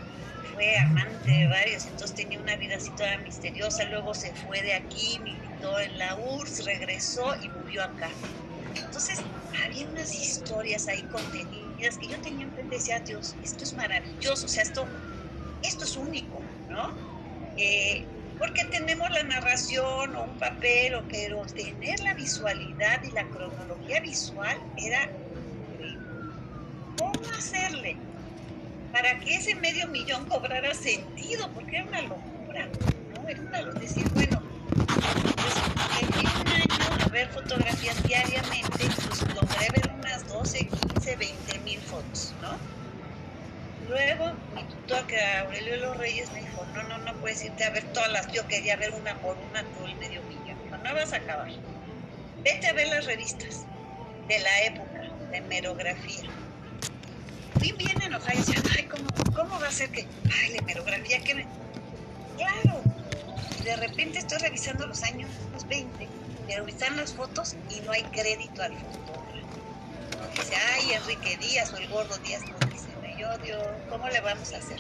[0.54, 3.86] fue amante de varios, entonces tenía una vida así toda misteriosa.
[3.86, 8.10] Luego se fue de aquí, militó en la URSS, regresó y murió acá.
[8.76, 9.20] Entonces,
[9.64, 14.50] había unas historias ahí contenidas que yo tenía enfrente decía, Dios, esto es maravilloso, o
[14.50, 14.86] sea, esto,
[15.64, 16.92] esto es único, ¿no?
[17.58, 18.04] Eh,
[18.38, 24.00] porque tenemos la narración o un papel, o pero tener la visualidad y la cronología
[24.00, 25.10] visual era
[26.98, 27.96] cómo hacerle
[28.92, 32.68] para que ese medio millón cobrara sentido, porque era una locura,
[33.16, 33.28] ¿no?
[33.28, 34.42] Era una locura, decir, bueno,
[34.86, 35.56] pues
[36.02, 36.08] en
[36.42, 39.97] un año a ver fotografías diariamente, pues logré ver
[40.38, 42.58] 12, 15, 20 mil fotos, ¿no?
[43.90, 47.72] Luego, mi tutor, que Aurelio los Reyes, me dijo, no, no, no puedes irte a
[47.72, 50.94] ver todas las, yo quería ver una por una todo el medio millón, no, no
[50.94, 51.50] vas a acabar.
[52.44, 53.66] Vete a ver las revistas
[54.28, 56.30] de la época, de hemerografía.
[57.58, 60.06] Fui bien enojada y ay, ¿cómo, ¿cómo va a ser que,
[60.40, 61.48] ay, la hemerografía, que me...
[62.38, 62.84] Claro,
[63.60, 65.32] y de repente estoy revisando los años
[65.68, 66.08] 20,
[66.46, 69.18] pero están las fotos y no hay crédito al fotógrafo.
[70.36, 72.88] Dice, ay, Enrique Díaz o el gordo Díaz, no dice,
[73.18, 74.80] yo, Dios, ¿cómo le vamos a hacer?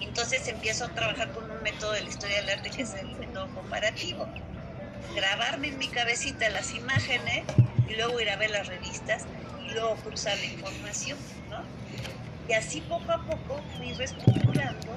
[0.00, 3.08] Entonces empiezo a trabajar con un método de la historia del arte que es el
[3.16, 4.28] método comparativo.
[5.14, 7.44] Grabarme en mi cabecita las imágenes
[7.88, 9.24] y luego ir a ver las revistas
[9.66, 11.18] y luego cruzar la información,
[11.50, 11.62] ¿no?
[12.48, 14.92] Y así poco a poco fui reestructurando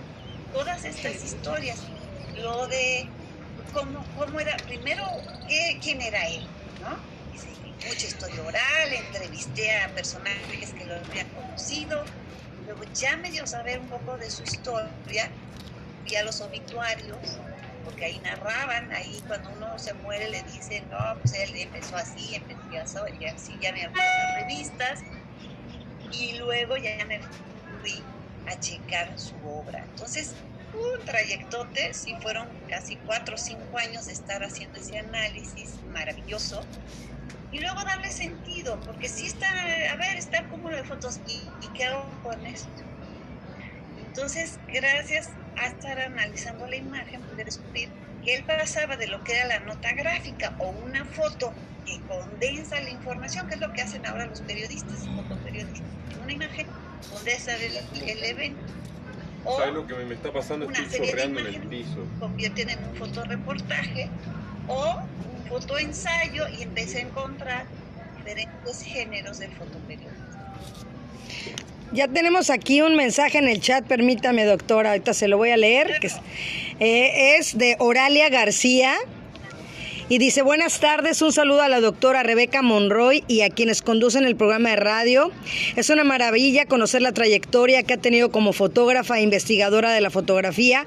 [0.53, 1.79] todas estas historias.
[2.35, 3.07] Lo de
[3.73, 5.03] cómo, cómo era, primero,
[5.47, 6.45] ¿qué, quién era él,
[6.81, 7.16] ¿no?
[7.85, 12.03] Mucha historia oral, entrevisté a personajes que lo habían conocido,
[12.65, 15.29] luego ya me dio saber un poco de su historia,
[16.03, 17.39] vi a los obituarios,
[17.85, 22.35] porque ahí narraban, ahí cuando uno se muere le dicen, no, pues él empezó así,
[22.35, 23.93] empezó y así, ya me las
[24.41, 24.99] revistas,
[26.11, 27.21] y luego ya me
[27.79, 28.03] fui
[28.47, 29.85] a checar su obra.
[29.89, 30.35] Entonces,
[30.73, 36.61] un trayectote, sí fueron casi cuatro o cinco años de estar haciendo ese análisis maravilloso.
[37.51, 41.65] Y luego darle sentido, porque sí está, a ver, está el cúmulo de fotos, ¿y,
[41.65, 42.67] y qué hago con esto?
[44.07, 47.89] Entonces, gracias a estar analizando la imagen, pude descubrir
[48.23, 51.53] que él pasaba de lo que era la nota gráfica o una foto
[51.85, 55.83] que condensa la información, que es lo que hacen ahora los periodistas, fotoperiodistas.
[56.21, 56.67] Una imagen
[57.13, 57.77] condensa el,
[58.09, 58.59] el evento.
[59.45, 60.69] O ¿Sabes lo que me está pasando?
[60.69, 62.05] Estoy chorreando en el piso.
[62.19, 64.09] Convierten en un fotoreportaje
[64.67, 64.99] o
[65.49, 67.65] fotoensayo y empecé a encontrar
[68.17, 70.27] diferentes géneros de fotoperiodismo.
[71.93, 75.57] Ya tenemos aquí un mensaje en el chat, permítame doctora, ahorita se lo voy a
[75.57, 76.15] leer, es,
[76.79, 78.97] eh, es de Oralia García
[80.09, 84.25] y dice, buenas tardes, un saludo a la doctora Rebeca Monroy y a quienes conducen
[84.25, 85.31] el programa de radio.
[85.75, 90.09] Es una maravilla conocer la trayectoria que ha tenido como fotógrafa e investigadora de la
[90.09, 90.85] fotografía.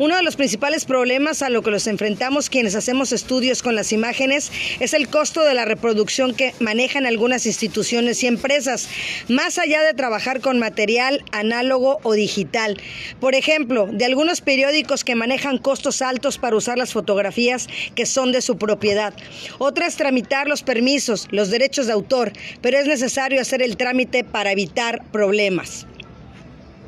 [0.00, 3.92] Uno de los principales problemas a lo que nos enfrentamos quienes hacemos estudios con las
[3.92, 4.50] imágenes
[4.80, 8.88] es el costo de la reproducción que manejan algunas instituciones y empresas,
[9.28, 12.76] más allá de trabajar con material análogo o digital.
[13.20, 18.32] Por ejemplo, de algunos periódicos que manejan costos altos para usar las fotografías que son
[18.32, 19.14] de su propiedad.
[19.58, 24.24] Otra es tramitar los permisos, los derechos de autor, pero es necesario hacer el trámite
[24.24, 25.86] para evitar problemas.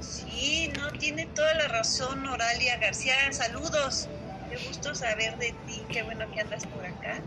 [0.00, 3.14] Sí, no, tiene toda la razón Oralia García.
[3.30, 4.08] Saludos.
[4.50, 7.20] Qué gusto saber de ti, qué bueno que andas por acá.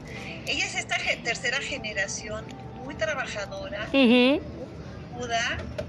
[0.48, 2.44] Ella es esta tercera generación,
[2.84, 4.40] muy trabajadora, uh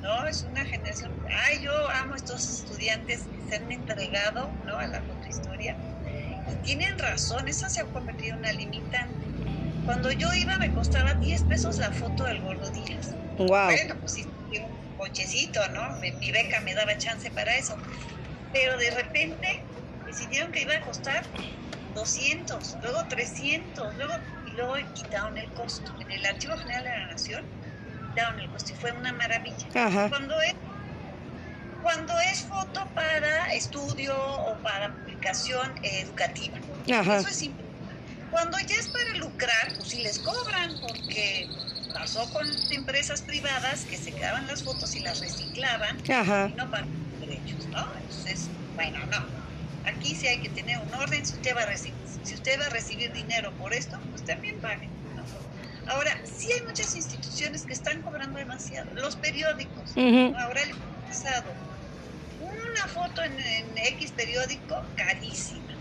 [0.02, 0.26] ¿no?
[0.26, 4.76] Es una generación, ay, yo amo estos estudiantes que se han entregado, ¿no?
[4.76, 5.76] A la fotohistoria
[6.62, 9.26] tienen razón, esa se ha convertido en una limitante.
[9.84, 13.10] Cuando yo iba me costaba 10 pesos la foto del Gordo Díaz.
[13.38, 13.48] Wow.
[13.48, 15.96] Bueno, pues sí, un cochecito, ¿no?
[16.20, 17.76] Mi beca me daba chance para eso.
[18.52, 19.64] Pero de repente
[20.06, 21.24] decidieron que iba a costar
[21.94, 24.14] 200, luego 300, luego,
[24.46, 25.92] y luego quitaron el costo.
[26.00, 27.44] En el Archivo General de la Nación
[28.08, 29.68] quitaron el costo y fue una maravilla.
[30.08, 30.54] Cuando es
[31.82, 36.58] cuando es foto para estudio o para publicación educativa.
[36.86, 37.64] Eso es simple.
[38.30, 41.48] Cuando ya es para lucrar, pues sí les cobran, porque
[41.92, 47.20] pasó con empresas privadas que se quedaban las fotos y las reciclaban y no pagan
[47.20, 47.86] derechos, ¿no?
[47.98, 49.42] Entonces, bueno, no.
[49.84, 51.26] Aquí sí hay que tener un orden.
[51.26, 54.60] Si usted va a recibir, si usted va a recibir dinero por esto, pues también
[54.60, 54.88] pague.
[55.88, 58.94] Ahora, sí hay muchas instituciones que están cobrando demasiado.
[58.94, 59.92] Los periódicos.
[60.38, 60.74] Ahora el
[61.06, 61.71] pasado
[62.72, 63.38] una foto en,
[63.76, 65.76] X periódico carísima.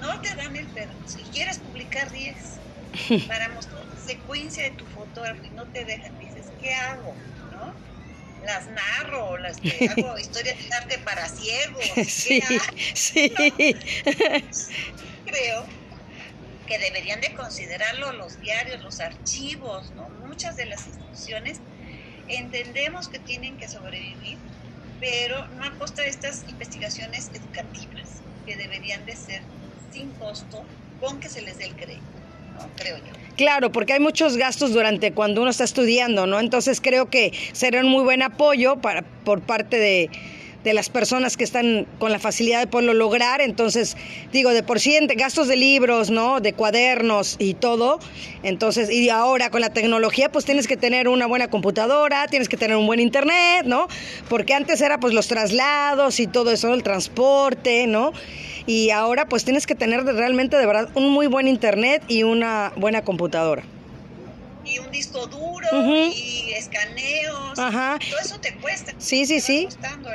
[0.00, 1.18] No te dan el permiso.
[1.18, 2.36] Si quieres publicar 10
[3.28, 7.14] para mostrar la secuencia de tu fotógrafo y no te dejan, dices, ¿qué hago?
[7.52, 7.74] ¿No?
[8.44, 11.84] Las narro, las que hago historias de arte para ciegos.
[12.06, 12.42] Sí,
[12.94, 13.32] sí.
[15.26, 15.66] Creo
[16.66, 20.08] que deberían de considerarlo los diarios, los archivos, ¿no?
[20.26, 21.60] Muchas de las instituciones
[22.28, 24.38] entendemos que tienen que sobrevivir
[25.00, 29.42] pero no a costa de estas investigaciones educativas que deberían de ser
[29.92, 30.64] sin costo
[31.00, 32.02] con que se les dé el crédito.
[32.58, 32.68] ¿no?
[32.76, 33.12] creo yo.
[33.36, 36.40] Claro, porque hay muchos gastos durante cuando uno está estudiando, ¿no?
[36.40, 40.10] Entonces creo que será un muy buen apoyo para por parte de,
[40.64, 43.40] de las personas que están con la facilidad de poderlo lograr.
[43.40, 43.96] Entonces,
[44.32, 46.40] digo, de por sí, gastos de libros, ¿no?
[46.40, 48.00] De cuadernos y todo.
[48.42, 52.56] Entonces, y ahora con la tecnología, pues tienes que tener una buena computadora, tienes que
[52.56, 53.88] tener un buen internet, ¿no?
[54.28, 58.12] Porque antes era pues los traslados y todo eso, el transporte, ¿no?
[58.66, 62.72] Y ahora pues tienes que tener realmente de verdad un muy buen internet y una
[62.76, 63.62] buena computadora
[64.68, 65.68] y un disco duro
[66.14, 67.54] y escaneos.
[67.54, 68.92] Todo eso te cuesta.
[68.98, 69.64] Sí, sí, sí.
[69.64, 70.12] Costando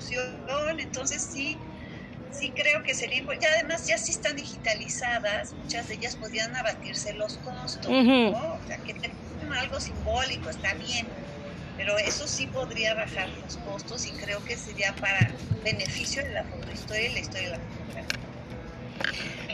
[0.00, 1.58] producción, entonces sí,
[2.32, 7.12] sí creo que sería Y además ya sí están digitalizadas, muchas de ellas podrían abatirse
[7.14, 11.06] los costos, O sea, que tengan algo simbólico, está bien,
[11.76, 15.32] pero eso sí podría bajar los costos y creo que sería para
[15.64, 18.20] beneficio de la fotohistoria y la historia de la fotografía.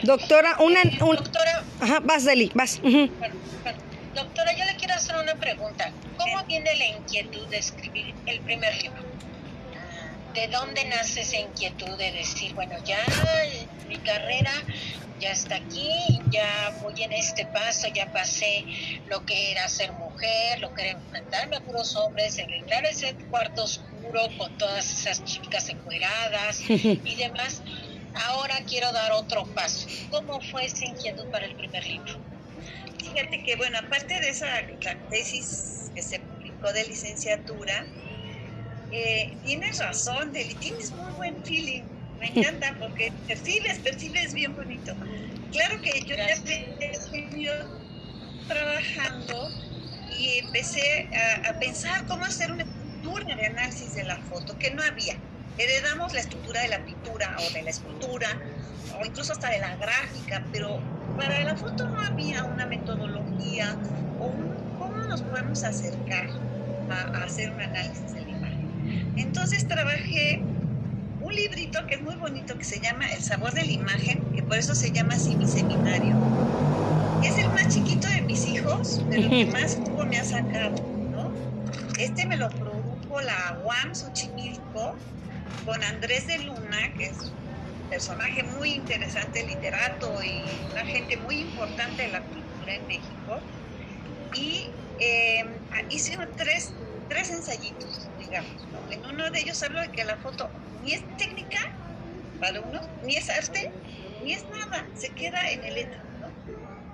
[0.03, 0.81] Doctora, una...
[0.83, 1.63] Doctora...
[1.81, 2.79] Ajá, vas, Deli, vas.
[4.13, 5.91] Doctora, yo le quiero hacer una pregunta.
[6.17, 9.06] ¿Cómo viene la inquietud de escribir el primer libro?
[10.37, 13.03] ¿De dónde nace esa inquietud de decir, bueno, ya
[13.87, 14.51] mi carrera
[15.19, 15.89] ya está aquí,
[16.29, 18.63] ya voy en este paso, ya pasé
[19.07, 23.63] lo que era ser mujer, lo que era enfrentarme a puros hombres, entrar ese cuarto
[23.63, 27.63] oscuro con todas esas chicas encueradas y demás.
[28.27, 29.87] Ahora quiero dar otro paso.
[30.11, 32.13] ¿Cómo fue esa inquietud para el primer libro?
[32.99, 34.47] fíjate que, bueno, aparte de esa
[35.09, 37.87] tesis que se publicó de licenciatura,
[38.91, 41.83] eh, tienes razón, Deli, tienes muy buen feeling.
[42.19, 44.93] Me encanta porque percibes, percibes bien bonito.
[45.51, 46.65] Claro que yo ya estoy
[48.47, 49.49] trabajando
[50.17, 54.71] y empecé a, a, pensar cómo hacer una estructura de análisis de la foto, que
[54.71, 55.15] no había.
[55.57, 58.27] Heredamos la estructura de la pintura o de la escultura,
[58.99, 60.79] o incluso hasta de la gráfica, pero
[61.17, 63.75] para la foto no había una metodología
[64.19, 64.31] o
[64.77, 66.29] cómo nos podemos acercar
[66.89, 68.26] a, hacer un análisis de la.
[69.15, 70.49] Entonces trabajé
[71.19, 74.43] un librito que es muy bonito que se llama El sabor de la imagen, que
[74.43, 76.25] por eso se llama así mi seminario.
[77.19, 80.91] Es el más chiquito de mis hijos, de lo que más jugo me ha sacado,
[81.09, 81.39] ¿no?
[81.95, 85.03] Este me lo produjo la UAM Xochimilco
[85.63, 91.39] con Andrés de Luna, que es un personaje muy interesante, literato y una gente muy
[91.41, 93.49] importante de la cultura en México.
[94.31, 95.43] Y eh,
[95.89, 98.69] hice tres, tres ensayitos, digamos.
[98.89, 101.59] En uno de ellos hablo de que la foto ni es técnica
[102.39, 103.59] para uno, ni es arte,
[104.19, 106.01] ni es nada, se queda en el éter.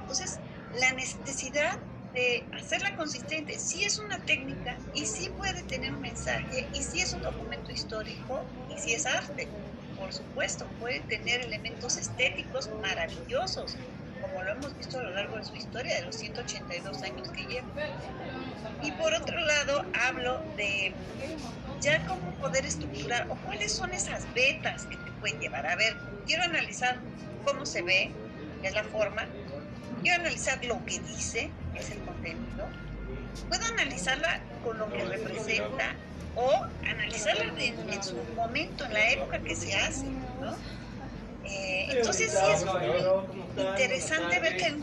[0.01, 1.71] Entonces, la necesidad
[2.13, 7.01] de hacerla consistente, sí es una técnica y sí puede tener un mensaje y sí
[7.01, 9.55] es un documento histórico y sí es arte.
[9.95, 13.81] Por supuesto, puede tener elementos estéticos maravillosos,
[14.33, 17.43] como lo hemos visto a lo largo de su historia, de los 182 años que
[17.45, 17.67] lleva.
[18.81, 20.93] Y por otro lado, hablo de
[21.79, 25.67] ya cómo poder estructurar o cuáles son esas vetas que te pueden llevar.
[25.67, 26.97] A ver, quiero analizar
[27.45, 28.11] cómo se ve,
[28.61, 29.25] que es la forma,
[30.01, 32.67] quiero analizar lo que dice, que es el contenido,
[33.49, 35.95] puedo analizarla con lo que representa
[36.35, 40.05] o analizarla en, su momento, en la época que se hace,
[40.41, 40.55] ¿no?
[41.45, 44.75] Eh, entonces sí es muy interesante ver que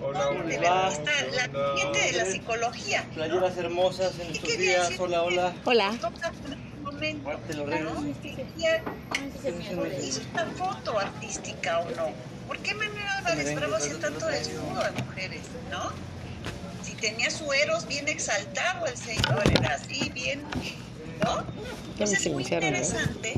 [0.00, 0.88] Hola, hola.
[0.88, 3.04] Está la gente de la psicología.
[3.14, 4.92] Playeras hermosas en estos días.
[4.98, 5.52] Hola, hola.
[5.64, 5.98] Hola.
[7.24, 7.68] Parte los
[10.02, 12.12] ¿Hizo esta foto artística o no?
[12.46, 15.92] ¿Por qué Manuel Álvarez Bravo hacía tanto desnudo de mujeres, no?
[16.82, 20.42] Si tenía su eros bien exaltado el señor, era así, bien,
[21.22, 21.44] ¿no?
[21.92, 23.34] Entonces es muy interesante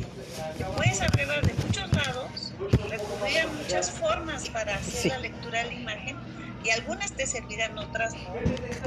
[0.56, 2.39] que puedes arreglar de muchos lados,
[2.88, 6.16] recurrir a muchas formas para hacer la lectura de la imagen
[6.64, 8.34] y algunas te servirán, otras no.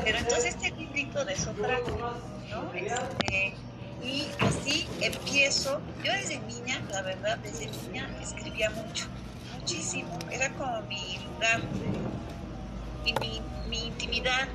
[0.03, 2.71] Pero entonces este librito de eso ¿no?
[2.73, 3.55] Este,
[4.03, 5.81] y así empiezo.
[6.03, 9.07] Yo desde niña, la verdad, desde niña escribía mucho,
[9.57, 10.19] muchísimo.
[10.31, 11.61] Era como mi lugar,
[13.03, 14.47] mi, mi intimidad,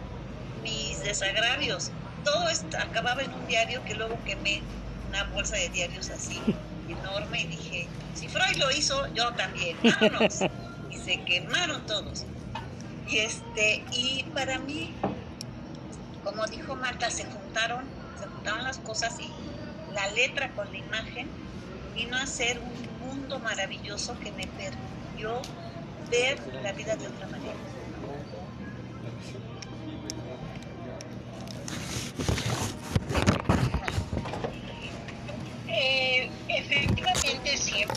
[0.62, 1.90] mis desagravios.
[2.24, 4.62] Todo esto acababa en un diario que luego quemé
[5.08, 6.40] una bolsa de diarios así
[6.92, 10.40] enorme y dije, si Freud lo hizo, yo también, vámonos.
[10.90, 12.24] y se quemaron todos.
[13.08, 14.92] Y este, y para mí,
[16.24, 17.84] como dijo Marta, se juntaron,
[18.20, 19.30] se juntaron las cosas y
[19.94, 21.28] la letra con la imagen
[21.94, 25.40] vino a ser un mundo maravilloso que me permitió
[26.10, 27.54] ver la vida de otra manera.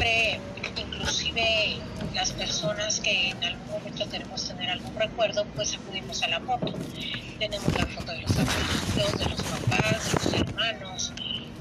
[0.02, 0.40] Siempre,
[0.78, 1.78] inclusive
[2.14, 6.74] las personas que en algún momento queremos tener algún recuerdo, pues acudimos a la foto.
[7.40, 11.14] Tenemos la foto de los abuelos, de los papás, de los hermanos,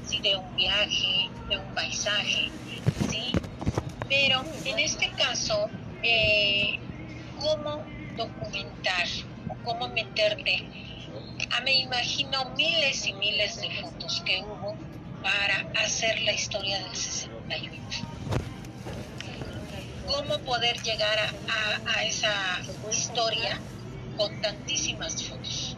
[0.07, 0.19] ¿sí?
[0.19, 2.49] de un viaje, de un paisaje,
[3.09, 3.31] ¿sí?
[4.09, 5.69] Pero en este caso,
[6.03, 6.79] eh,
[7.39, 7.83] ¿cómo
[8.17, 9.07] documentar
[9.49, 10.63] o cómo meterte?
[11.51, 14.75] A me imagino miles y miles de fotos que hubo
[15.21, 17.90] para hacer la historia del 68.
[20.11, 21.17] ¿Cómo poder llegar
[21.87, 22.59] a, esa
[22.91, 23.59] historia
[24.17, 25.77] con tantísimas fotos?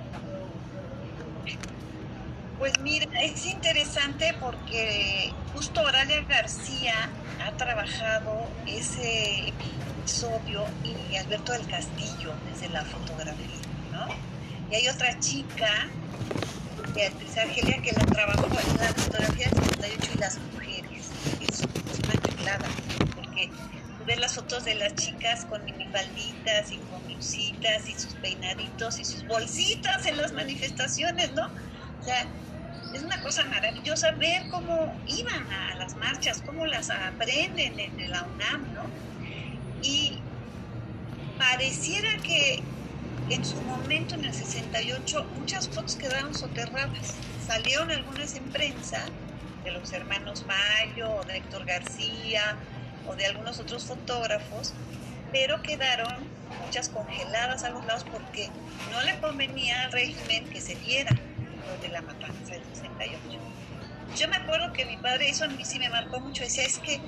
[2.57, 7.09] Pues mira, es interesante porque justo Oralia García
[7.45, 13.59] ha trabajado ese episodio y Alberto del Castillo desde la fotografía,
[13.91, 14.07] ¿no?
[14.71, 15.89] Y hay otra chica
[16.93, 21.09] Beatriz Argelia, que la trabajó en la fotografía del 78 y las mujeres.
[21.41, 22.67] Es, una chulada,
[23.15, 23.49] porque
[24.05, 29.05] ves las fotos de las chicas con minifalditas y con blusitas y sus peinaditos y
[29.05, 31.45] sus bolsitas en las manifestaciones, ¿no?
[31.99, 32.27] O sea,
[32.93, 38.23] es una cosa maravillosa ver cómo iban a las marchas, cómo las aprenden en la
[38.23, 38.83] UNAM, ¿no?
[39.81, 40.19] Y
[41.37, 42.63] pareciera que
[43.29, 47.15] en su momento, en el 68, muchas fotos quedaron soterradas.
[47.45, 49.05] Salieron algunas en prensa
[49.63, 52.57] de los hermanos Mayo, de Héctor García,
[53.07, 54.73] o de algunos otros fotógrafos,
[55.31, 56.27] pero quedaron
[56.65, 58.49] muchas congeladas a los lados porque
[58.91, 61.11] no le convenía al régimen que se viera
[61.67, 63.39] lo de la matanza del 68.
[64.15, 66.79] Yo me acuerdo que mi padre, eso a mí sí me marcó mucho, decía, es
[66.79, 66.99] que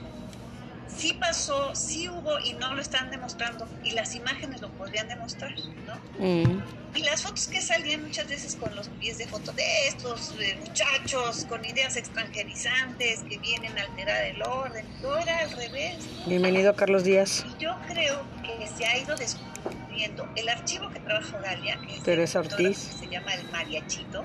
[0.88, 5.54] sí pasó, sí hubo y no lo están demostrando y las imágenes lo podrían demostrar,
[5.86, 5.96] ¿no?
[6.20, 6.62] Mm.
[6.96, 10.34] Y las fotos que salían muchas veces con los pies de foto de estos
[10.66, 15.98] muchachos con ideas extranjerizantes que vienen a alterar el orden, todo era al revés.
[16.26, 17.46] Bienvenido Carlos Díaz.
[17.46, 22.40] Y yo creo que se ha ido descubriendo el archivo que trabaja Galia, que Teresa
[22.40, 22.78] Ortiz.
[22.78, 24.24] se llama El Mariachito,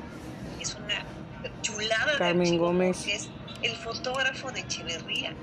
[0.61, 1.05] es una
[1.63, 2.99] chulada Carmen de archivo, Gómez.
[3.05, 3.29] que es
[3.63, 5.35] el fotógrafo de Echeverría,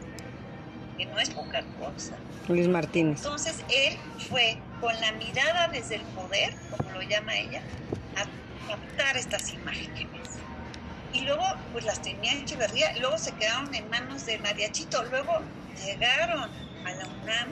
[0.98, 2.16] que no es poca cosa.
[2.48, 3.20] Luis Martínez.
[3.20, 3.98] Entonces él
[4.30, 7.62] fue con la mirada desde el poder, como lo llama ella,
[8.16, 10.08] a captar estas imágenes.
[11.14, 15.40] Y luego, pues las tenía Echeverría, luego se quedaron en manos de Mariachito, luego
[15.86, 16.50] llegaron
[16.86, 17.50] a la UNAM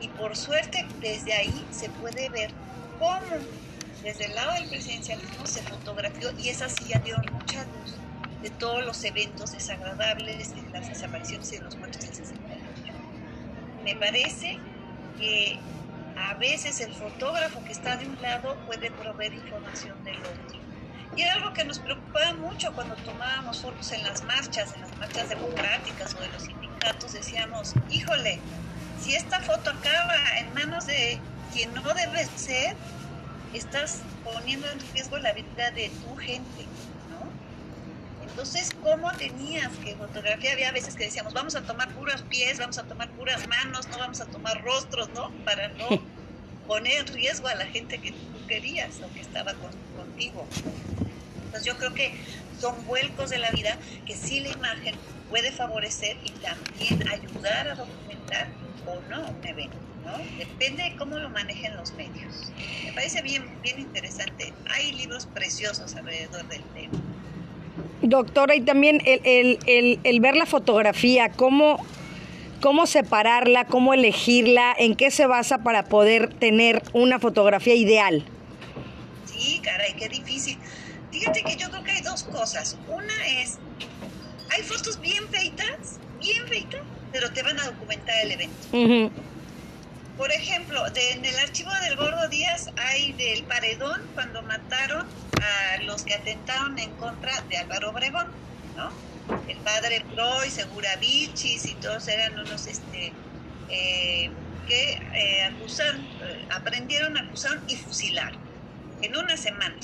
[0.00, 2.50] y por suerte desde ahí se puede ver
[2.98, 3.20] cómo
[4.02, 7.94] desde el lado del presidencialismo se fotografió y esas sí ya dieron mucha luz
[8.42, 12.49] de todos los eventos desagradables, de las desapariciones y de los muertos del 68.
[13.84, 14.58] Me parece
[15.18, 15.58] que
[16.16, 20.60] a veces el fotógrafo que está de un lado puede proveer información del otro.
[21.16, 24.96] Y era algo que nos preocupaba mucho cuando tomábamos fotos en las marchas, en las
[24.98, 28.38] marchas democráticas o de los sindicatos, decíamos, híjole,
[29.00, 31.18] si esta foto acaba en manos de
[31.52, 32.76] quien no debe ser,
[33.52, 36.66] estás poniendo en riesgo la vida de tu gente.
[38.30, 40.54] Entonces, ¿cómo tenías que fotografiar?
[40.54, 43.98] Había veces que decíamos, vamos a tomar puros pies, vamos a tomar puras manos, no
[43.98, 45.30] vamos a tomar rostros, ¿no?
[45.44, 45.88] Para no
[46.66, 50.46] poner en riesgo a la gente que tú querías o que estaba con, contigo.
[51.44, 52.14] Entonces, yo creo que
[52.60, 53.76] son vuelcos de la vida
[54.06, 54.94] que sí la imagen
[55.28, 58.48] puede favorecer y también ayudar a documentar
[58.86, 59.76] o no un evento.
[60.04, 60.18] ¿no?
[60.38, 62.52] Depende de cómo lo manejen los medios.
[62.84, 64.52] Me parece bien, bien interesante.
[64.70, 67.09] Hay libros preciosos alrededor del tema.
[68.02, 71.84] Doctora, y también el, el, el, el ver la fotografía, cómo,
[72.60, 78.24] cómo separarla, cómo elegirla, en qué se basa para poder tener una fotografía ideal.
[79.26, 80.58] Sí, caray, qué difícil.
[81.12, 82.78] Fíjate que yo creo que hay dos cosas.
[82.88, 83.58] Una es,
[84.50, 86.80] hay fotos bien feitas, bien feitas,
[87.12, 88.56] pero te van a documentar el evento.
[88.72, 89.10] Uh -huh.
[90.16, 95.08] Por ejemplo, de, en el archivo del Gordo Díaz hay del paredón cuando mataron
[95.38, 98.26] a los que atentaron en contra de Álvaro Obregón,
[98.74, 99.06] ¿no?
[99.46, 103.22] El padre Proy, Seguravichis y todos eran unos este,
[103.66, 108.40] eh, que eh, acusaron, eh, aprendieron, acusaron y fusilaron
[109.00, 109.78] en una semana.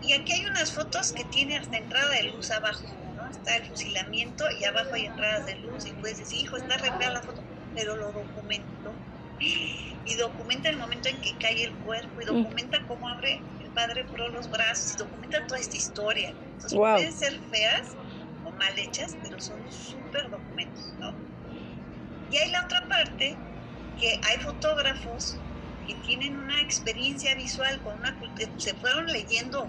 [0.00, 2.86] Y aquí hay unas fotos que tiene hasta entrada de luz abajo,
[3.26, 3.30] ¿no?
[3.32, 6.92] Está el fusilamiento y abajo hay entradas de luz y puedes decir, hijo, está re
[6.92, 7.42] fea la foto,
[7.74, 8.92] pero lo documento.
[9.38, 14.04] Y documenta el momento en que cae el cuerpo y documenta cómo abre el padre
[14.04, 16.30] Pro los brazos y documenta toda esta historia.
[16.30, 16.94] Entonces wow.
[16.94, 17.96] pueden ser feas
[18.44, 21.12] o mal hechas, pero son súper documentos, ¿no?
[22.30, 23.36] Y hay la otra parte
[23.98, 25.38] que hay fotógrafos
[25.86, 28.16] que tienen una experiencia visual, con una,
[28.56, 29.68] se fueron leyendo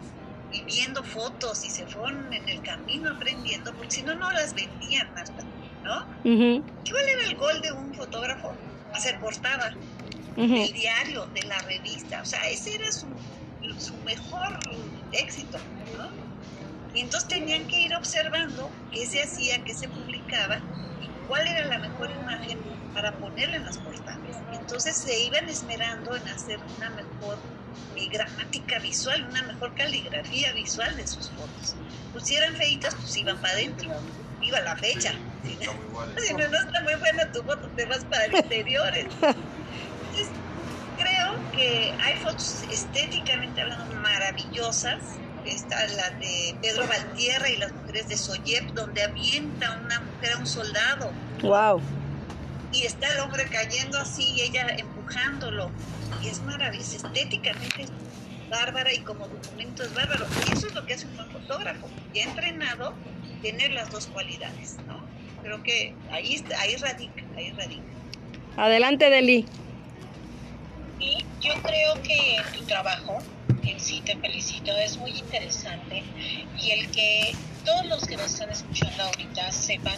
[0.52, 4.54] y viendo fotos y se fueron en el camino aprendiendo, porque si no, no las
[4.54, 5.08] vendían
[5.84, 6.06] ¿no?
[6.24, 6.64] Uh -huh.
[6.90, 8.54] ¿Cuál era el gol de un fotógrafo?
[8.94, 9.74] Hacer portada
[10.36, 10.66] uh -huh.
[10.66, 13.08] del diario, de la revista, o sea, ese era su,
[13.78, 14.60] su mejor
[15.12, 15.58] éxito,
[15.98, 16.10] ¿no?
[16.94, 20.58] Y entonces tenían que ir observando qué se hacía, qué se publicaba
[21.02, 22.58] y cuál era la mejor imagen
[22.94, 24.18] para ponerla en las portadas.
[24.52, 27.38] Entonces se iban esmerando en hacer una mejor
[27.96, 31.76] eh, gramática visual, una mejor caligrafía visual de sus fotos.
[32.14, 33.90] Pues si eran feitas, pues iban para adentro.
[34.42, 35.14] Iba la fecha.
[35.44, 38.28] Sí, si, no, igual, si no, no está muy buena tu foto, te vas para
[38.28, 39.06] interiores.
[39.22, 40.30] Entonces,
[40.98, 45.00] creo que hay fotos estéticamente hablando maravillosas.
[45.46, 50.38] Está la de Pedro Valtierra y las mujeres de Soyep, donde avienta una mujer a
[50.40, 51.12] un soldado.
[51.42, 51.82] ¡Wow!
[52.78, 55.72] Y está el hombre cayendo así y ella empujándolo.
[56.22, 57.92] Y es maravilloso, estéticamente es
[58.50, 60.26] bárbara y como documento es bárbaro.
[60.48, 61.88] Y eso es lo que hace un buen fotógrafo.
[62.14, 62.94] Ya entrenado,
[63.42, 65.02] tener las dos cualidades, ¿no?
[65.42, 67.84] Creo que ahí, está, ahí radica, ahí radica.
[68.58, 69.46] Adelante, Deli.
[71.00, 73.20] Y yo creo que tu trabajo,
[73.64, 76.04] en sí te felicito, es muy interesante.
[76.60, 77.36] Y el que
[77.68, 79.98] todos los que nos están escuchando ahorita sepan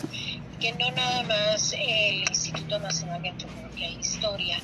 [0.59, 4.57] que no nada más el Instituto Nacional de Antropología e Historia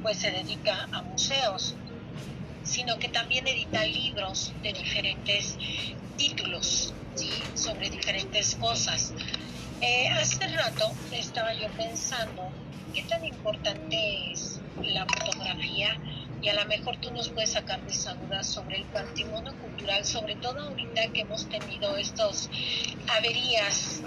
[0.00, 1.74] pues se dedica a museos,
[2.62, 5.58] sino que también edita libros de diferentes
[6.16, 6.94] títulos,
[7.54, 9.12] sobre diferentes cosas.
[9.80, 12.48] Eh, hace rato estaba yo pensando
[12.94, 15.98] qué tan importante es la fotografía
[16.42, 20.04] y a lo mejor tú nos puedes sacar de esa duda sobre el patrimonio cultural,
[20.04, 22.50] sobre todo ahorita que hemos tenido estos
[23.16, 24.02] averías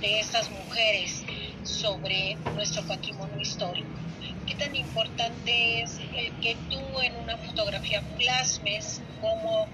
[0.00, 1.24] de estas mujeres
[1.64, 3.88] sobre nuestro patrimonio histórico.
[4.46, 5.96] ¿Qué tan importante es
[6.42, 9.66] que tú en una fotografía plasmes cómo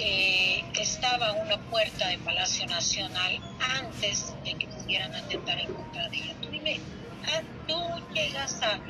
[0.00, 3.38] eh, estaba una puerta de Palacio Nacional
[3.78, 6.34] antes de que pudieran atentar en contra de ella?
[6.40, 6.80] Tú dime,
[7.26, 7.76] ah, tú
[8.14, 8.80] llegas a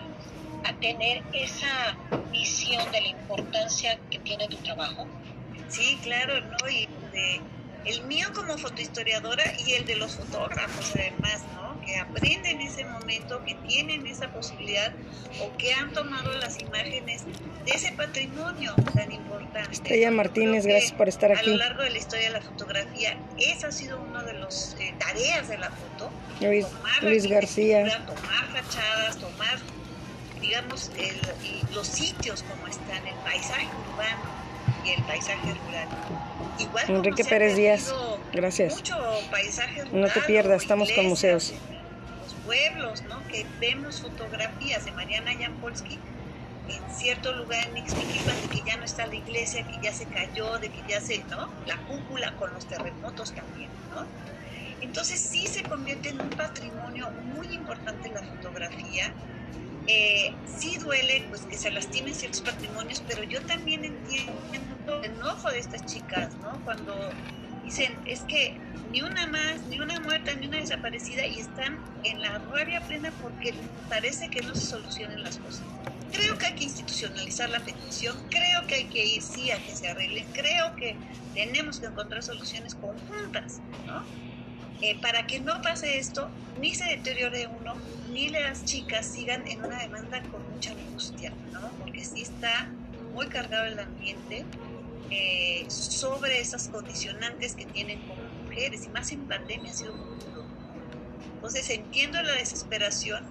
[0.65, 1.97] a tener esa
[2.33, 5.07] visión de la importancia que tiene tu trabajo?
[5.69, 6.69] Sí, claro, ¿no?
[6.69, 7.41] Y de,
[7.85, 11.81] el mío como fotohistoriadora y el de los fotógrafos además, ¿no?
[11.85, 14.93] Que aprenden en ese momento, que tienen esa posibilidad
[15.43, 17.25] o que han tomado las imágenes
[17.65, 19.71] de ese patrimonio tan importante.
[19.73, 21.51] Estrella Martínez, gracias por estar aquí.
[21.51, 24.77] A lo largo de la historia de la fotografía, esa ha sido una de las
[24.81, 26.11] eh, tareas de la foto.
[26.41, 26.67] Luis,
[27.03, 27.85] Luis García.
[28.07, 29.59] Tomar fachadas, tomar,
[30.45, 34.23] digamos, el, los sitios como están, el paisaje urbano
[34.85, 35.89] y el paisaje rural.
[36.59, 37.95] Igual Enrique Pérez Díaz,
[38.33, 38.75] gracias.
[38.75, 38.97] Mucho
[39.31, 41.55] paisaje rural, no te pierdas, estamos con museos.
[42.23, 43.27] Los pueblos, ¿no?
[43.29, 45.99] Que vemos fotografías de Mariana Jampolsky
[46.69, 50.05] en cierto lugar en Ixmiquilpan de que ya no está la iglesia, que ya se
[50.07, 51.49] cayó, de que ya se, ¿no?
[51.67, 54.05] La cúpula con los terremotos también, ¿no?
[54.83, 59.13] Entonces sí se convierte en un patrimonio muy importante la fotografía
[59.87, 65.51] eh, sí duele pues que se lastimen ciertos patrimonios, pero yo también entiendo el enojo
[65.51, 66.63] de estas chicas, ¿no?
[66.65, 66.95] Cuando
[67.63, 72.21] dicen, es que ni una más, ni una muerta, ni una desaparecida, y están en
[72.21, 73.53] la rabia plena porque
[73.89, 75.67] parece que no se solucionen las cosas.
[76.11, 79.75] Creo que hay que institucionalizar la petición, creo que hay que ir sí a que
[79.75, 80.99] se arreglen, creo que
[81.33, 84.07] tenemos que encontrar soluciones conjuntas, ¿no?
[85.03, 89.79] Para que no pase esto, ni se deteriore uno, ni las chicas sigan en una
[89.81, 91.39] demanda con mucha angustia.
[91.79, 92.79] Porque sí está
[93.13, 94.51] muy cargado el ambiente
[95.11, 100.17] eh, sobre esas condicionantes que tienen como mujeres, y más en pandemia ha sido muy
[100.17, 100.51] duro.
[101.37, 103.23] Entonces entiendo la desesperación,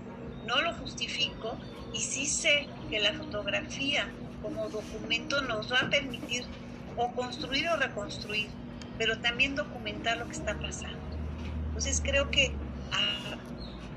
[0.41, 1.59] no lo justifico,
[1.91, 6.53] y sí sé que la fotografía como documento nos va a permitir
[6.95, 8.57] o construir o reconstruir,
[8.97, 11.12] pero también documentar lo que está pasando.
[11.73, 12.55] Entonces creo que
[12.91, 13.37] ah,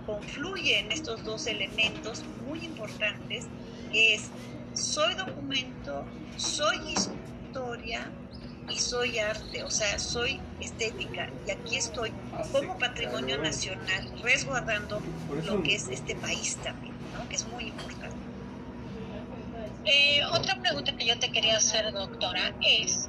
[0.07, 3.45] confluyen estos dos elementos muy importantes,
[3.93, 4.31] que es
[4.73, 6.07] soy documento,
[6.39, 8.11] soy historia
[8.71, 12.13] y soy arte, o sea, soy estética y aquí estoy
[12.51, 15.01] como patrimonio nacional resguardando
[15.45, 17.29] lo que es este país también, ¿no?
[17.29, 18.17] que es muy importante.
[19.85, 23.07] Eh, otra pregunta que yo te quería hacer, doctora, es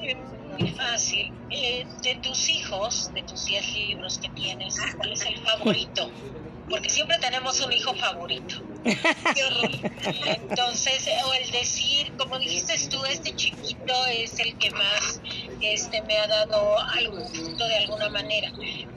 [0.00, 0.16] eh,
[0.58, 1.32] muy fácil.
[1.50, 6.10] Eh, de tus hijos, de tus 10 libros que tienes, ¿cuál es el favorito?
[6.68, 8.56] Porque siempre tenemos un hijo favorito.
[10.26, 15.20] Entonces, o el decir, como dijiste tú, este chiquito es el que más
[15.60, 18.52] este, me ha dado algún gusto de alguna manera.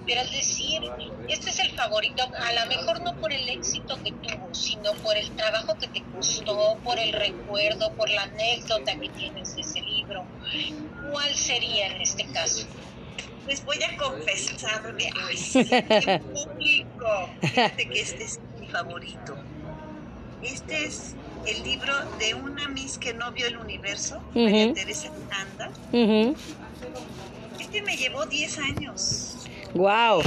[0.05, 0.81] Pero al decir,
[1.27, 5.17] este es el favorito, a lo mejor no por el éxito que tuvo, sino por
[5.17, 9.81] el trabajo que te costó, por el recuerdo, por la anécdota que tienes de ese
[9.81, 10.25] libro.
[11.11, 12.67] ¿Cuál sería en este caso?
[13.47, 15.09] Les voy a confesarme,
[15.55, 19.35] en público, fíjate que este es mi favorito.
[20.43, 25.71] Este es el libro de una Miss que no vio el universo, María Teresa Anda.
[27.59, 29.35] Este me llevó 10 años.
[29.73, 30.21] ¡Wow!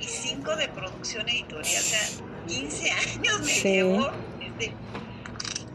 [0.00, 4.10] y 5 de producción editorial, o sea, 15 años me llevó.
[4.40, 4.72] Este,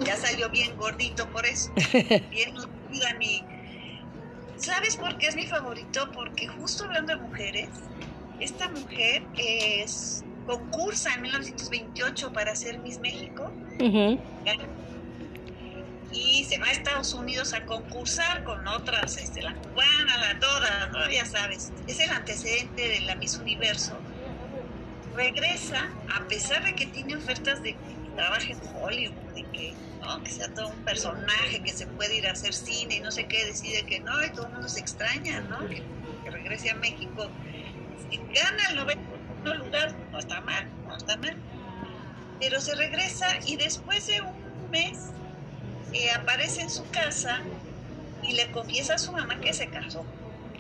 [0.06, 1.72] ya salió bien gordito por eso.
[2.30, 3.44] Bien nutrida mi.
[4.58, 6.12] ¿Sabes por qué es mi favorito?
[6.12, 7.70] Porque justo hablando de mujeres,
[8.40, 13.52] esta mujer es concursa en 1928 para ser Miss México.
[16.12, 20.88] Y se va a Estados Unidos a concursar con otras, este, la cubana, la toda,
[20.90, 21.10] ¿no?
[21.10, 21.72] ya sabes.
[21.88, 23.98] Es el antecedente de la Miss Universo.
[25.16, 29.74] Regresa, a pesar de que tiene ofertas de que trabaje en Hollywood, de que,
[30.04, 30.24] ¿no?
[30.24, 33.26] que sea todo un personaje, que se puede ir a hacer cine y no sé
[33.28, 35.60] qué, decide que no, y todo el mundo se extraña, ¿no?
[35.68, 35.84] Que,
[36.24, 37.30] que regrese a México.
[38.12, 39.14] Y gana el 90
[39.52, 41.36] lugar, no está mal, no está mal.
[42.40, 45.12] Pero se regresa y después de un mes
[45.94, 47.42] eh, aparece en su casa
[48.22, 50.06] y le confiesa a su mamá que se casó.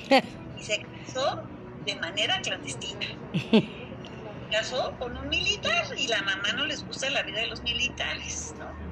[0.55, 1.43] Y se casó
[1.85, 3.07] de manera clandestina.
[4.51, 8.53] casó con un militar y la mamá no les gusta la vida de los militares,
[8.59, 8.82] ¿no?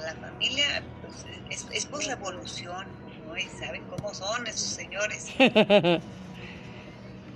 [0.00, 2.86] La familia pues, es, es por la evolución,
[3.26, 3.36] ¿no?
[3.36, 5.28] Y saben cómo son esos señores.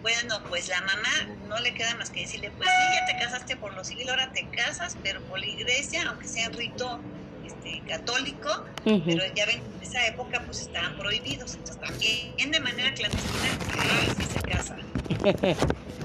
[0.02, 3.56] Bueno, pues la mamá no le queda más que decirle, pues sí, ya te casaste
[3.56, 6.98] por lo civil, ahora te casas, pero por la iglesia, aunque sea en rito
[7.46, 12.92] este, católico, pero ya ven, en esa época pues estaban prohibidos, entonces también de manera
[12.94, 14.76] clandestina, sí se casa.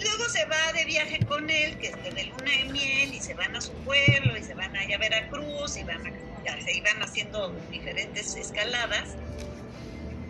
[0.00, 3.34] Luego se va de viaje con él, que es de luna de miel, y se
[3.34, 7.02] van a su pueblo, y se van allá a Veracruz, y van a, se iban
[7.02, 9.10] haciendo diferentes escaladas.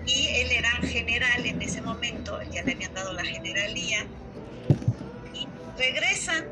[0.07, 4.07] Y él era general en ese momento, ya le habían dado la generalía,
[5.35, 5.47] y
[5.79, 6.49] regresan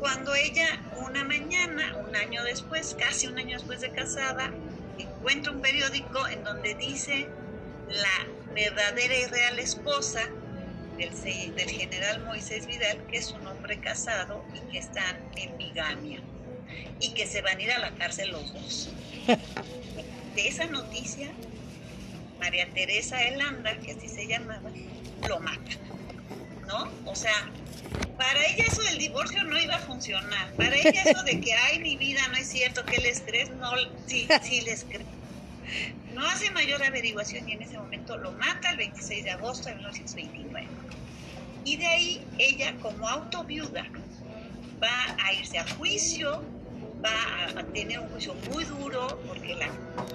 [0.00, 4.50] cuando ella una mañana, un año después, casi un año después de casada,
[4.98, 7.28] encuentra un periódico en donde dice
[7.88, 10.30] la verdadera y real esposa
[10.96, 16.20] del, del general Moisés Vidal, que es un hombre casado y que están en bigamia
[17.00, 18.90] y que se van a ir a la cárcel los dos.
[20.34, 21.30] De esa noticia,
[22.40, 24.70] María Teresa Elanda, que así se llamaba,
[25.28, 25.70] lo mata.
[26.66, 26.90] ¿No?
[27.04, 27.50] O sea,
[28.16, 30.52] para ella eso del divorcio no iba a funcionar.
[30.54, 33.70] Para ella eso de que, ay, mi vida, no es cierto, que el estrés, no,
[34.06, 35.06] sí, sí les creo.
[36.14, 39.74] No hace mayor averiguación y en ese momento lo mata el 26 de agosto de
[39.74, 40.68] 1929.
[41.64, 43.84] Y de ahí ella como autoviuda
[44.80, 46.40] va a irse a juicio,
[47.04, 49.68] va a, tener un juicio muy duro porque la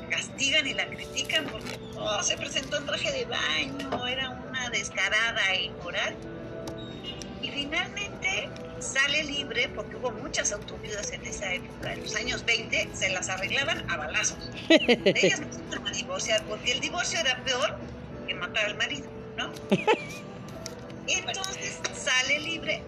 [0.09, 5.53] castigan y la critican porque oh, se presentó en traje de baño, era una descarada
[5.53, 6.15] e inmoral.
[7.41, 8.49] Y finalmente
[8.81, 13.29] sale libre porque hubo muchas autoviudas en esa época, en los años 20, se las
[13.29, 14.49] arreglaban a balazos.
[14.69, 17.77] Ellas no se iban a divorciar porque el divorcio era peor
[18.27, 19.51] que matar al marido, ¿no?
[21.07, 22.81] Entonces sale libre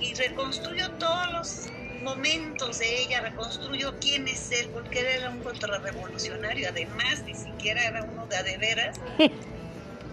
[0.00, 1.68] y reconstruyó todos los
[2.02, 7.82] momentos de ella, reconstruyó quién es él, porque él era un contrarrevolucionario, además, ni siquiera
[7.84, 9.00] era uno de adeveras.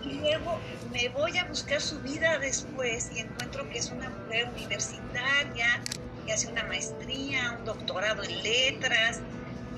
[0.06, 0.60] Luego
[0.92, 5.82] me voy a buscar su vida después y encuentro que es una mujer universitaria,
[6.26, 9.22] que hace una maestría, un doctorado en letras,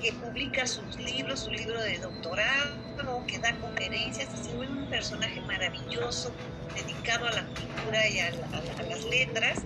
[0.00, 2.88] que publica sus libros, su libro de doctorado,
[3.26, 6.32] que da conferencias, vuelve un personaje maravilloso,
[6.74, 8.30] dedicado a la cultura y a,
[8.88, 9.58] las letras.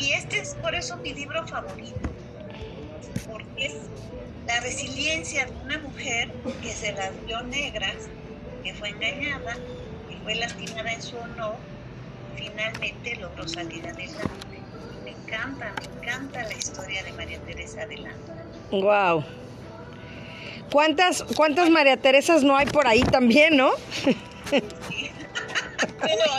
[0.00, 2.10] Y este es por eso mi libro favorito,
[3.30, 3.74] porque es
[4.46, 8.08] la resiliencia de una mujer que se las vio negras,
[8.68, 9.56] que fue engañada,
[10.10, 11.56] que fue lastimada en su honor,
[12.36, 14.60] finalmente logró salir adelante.
[15.04, 18.30] Me encanta, me encanta la historia de María Teresa adelante.
[18.70, 19.24] Wow.
[20.70, 23.70] ¿Cuántas, ¿Cuántas María Teresas no hay por ahí también, no?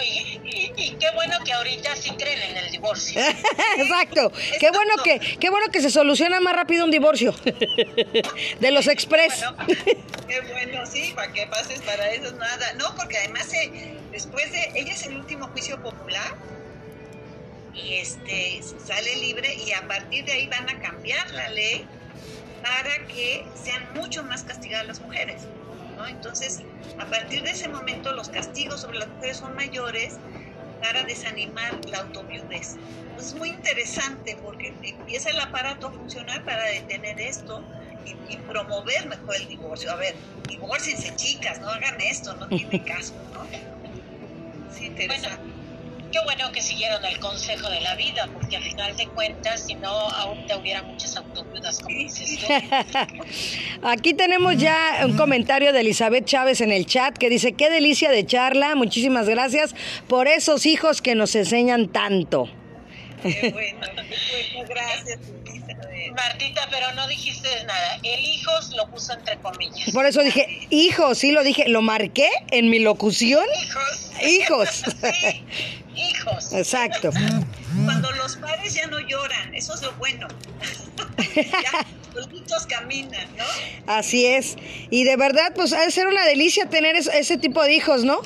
[0.04, 3.22] Y, qué bueno que ahorita sí creen en el divorcio.
[3.78, 4.32] Exacto.
[4.60, 7.34] Qué bueno que, qué bueno que se soluciona más rápido un divorcio.
[8.60, 9.44] De los express.
[10.28, 12.74] qué bueno, sí, para que pases para eso nada.
[12.74, 16.36] No, porque además eh, después de ella es el último juicio popular
[17.74, 21.86] y este sale libre y a partir de ahí van a cambiar la ley
[22.62, 25.44] para que sean mucho más castigadas las mujeres.
[26.08, 26.62] Entonces,
[26.98, 30.18] a partir de ese momento, los castigos sobre las mujeres son mayores
[30.82, 32.78] para desanimar la autoviudez.
[33.18, 37.66] es muy interesante porque empieza el aparato a funcionar para detener esto
[38.06, 39.92] y, promover mejor el divorcio.
[39.92, 40.16] A ver,
[40.48, 43.46] divorciense chicas, no hagan esto, no tiene caso, ¿no?
[44.72, 45.59] Sí, interesante
[46.12, 49.76] qué bueno que siguieron el consejo de la vida, porque al final de cuentas, si
[49.76, 52.40] no, aún te hubiera muchas autoayudas, como dices
[53.84, 58.12] Aquí tenemos ya un comentario de Elizabeth Chávez en el chat que dice, qué delicia
[58.12, 59.76] de charla, muchísimas gracias
[60.08, 62.50] por esos hijos que nos enseñan tanto.
[63.22, 63.88] Qué bueno,
[64.68, 65.20] gracias.
[66.16, 68.00] Martita, pero no dijiste nada.
[68.04, 69.92] El hijos lo puso entre comillas.
[69.92, 73.46] Por eso dije, hijos, sí lo dije, lo marqué en mi locución.
[73.64, 74.12] Hijos.
[74.24, 74.70] Hijos.
[75.02, 75.44] sí,
[76.00, 76.54] hijos.
[76.54, 77.12] Exacto.
[77.86, 80.28] Cuando los padres ya no lloran, eso es lo bueno.
[81.36, 81.86] ya,
[82.16, 83.44] los hijos caminan, ¿no?
[83.88, 84.56] Así es.
[84.90, 88.22] Y de verdad, pues ha de ser una delicia tener ese tipo de hijos, ¿no?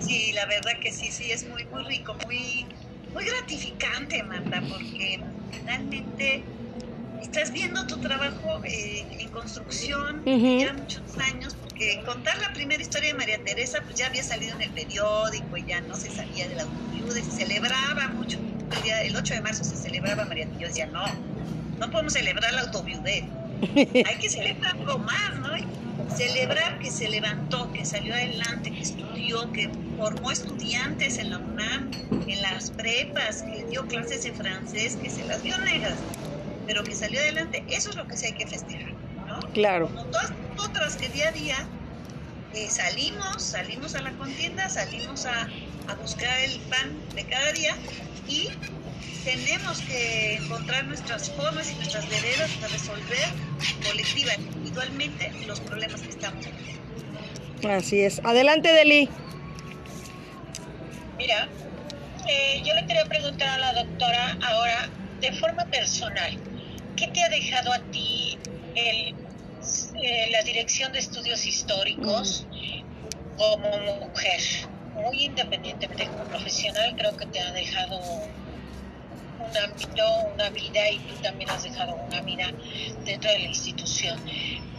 [0.00, 2.66] sí, la verdad que sí, sí, es muy, muy rico, muy,
[3.12, 5.20] muy gratificante, Marta, porque
[5.52, 6.42] finalmente
[7.22, 13.12] estás viendo tu trabajo eh, en construcción, ya muchos años, porque contar la primera historia
[13.12, 16.48] de María Teresa, pues ya había salido en el periódico y ya no se sabía
[16.48, 18.38] de la autoviuda, se celebraba mucho.
[18.38, 21.04] El, día, el 8 de marzo se celebraba María Teresa, yo decía, no,
[21.78, 23.24] no podemos celebrar la autoviudez,
[24.06, 26.16] hay que celebrar algo más, ¿no?
[26.16, 29.68] celebrar que se levantó, que salió adelante, que estudió, que
[29.98, 31.90] formó estudiantes en la UNAM,
[32.26, 35.98] en las prepas, que dio clases de francés, que se las dio negras,
[36.66, 38.92] pero que salió adelante, eso es lo que sí hay que festejar,
[39.26, 39.40] ¿no?
[39.52, 39.88] Claro.
[39.88, 41.56] Como todas otras que día a día
[42.54, 45.48] eh, salimos, salimos a la contienda, salimos a,
[45.88, 47.76] a buscar el pan de cada día
[48.28, 48.50] y
[49.24, 53.26] tenemos que encontrar nuestras formas y nuestras veredas para resolver
[53.84, 57.68] colectiva, individualmente, los problemas que estamos viviendo.
[57.68, 58.20] Así es.
[58.24, 59.08] Adelante, Deli.
[61.18, 61.48] Mira,
[62.28, 64.88] eh, yo le quería preguntar a la doctora ahora,
[65.20, 66.38] de forma personal,
[66.96, 68.38] ¿qué te ha dejado a ti
[68.74, 69.14] el,
[70.30, 72.46] la dirección de estudios históricos
[73.36, 74.40] como mujer?
[74.94, 80.02] Muy independientemente como profesional, creo que te ha dejado un ámbito,
[80.34, 82.50] una vida, y tú también has dejado una vida
[83.04, 84.18] dentro de la institución.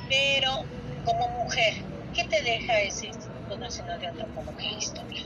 [0.09, 0.65] Pero
[1.05, 1.75] como mujer,
[2.13, 5.23] ¿qué te deja ese Instituto Nacional de Antropología e Historia?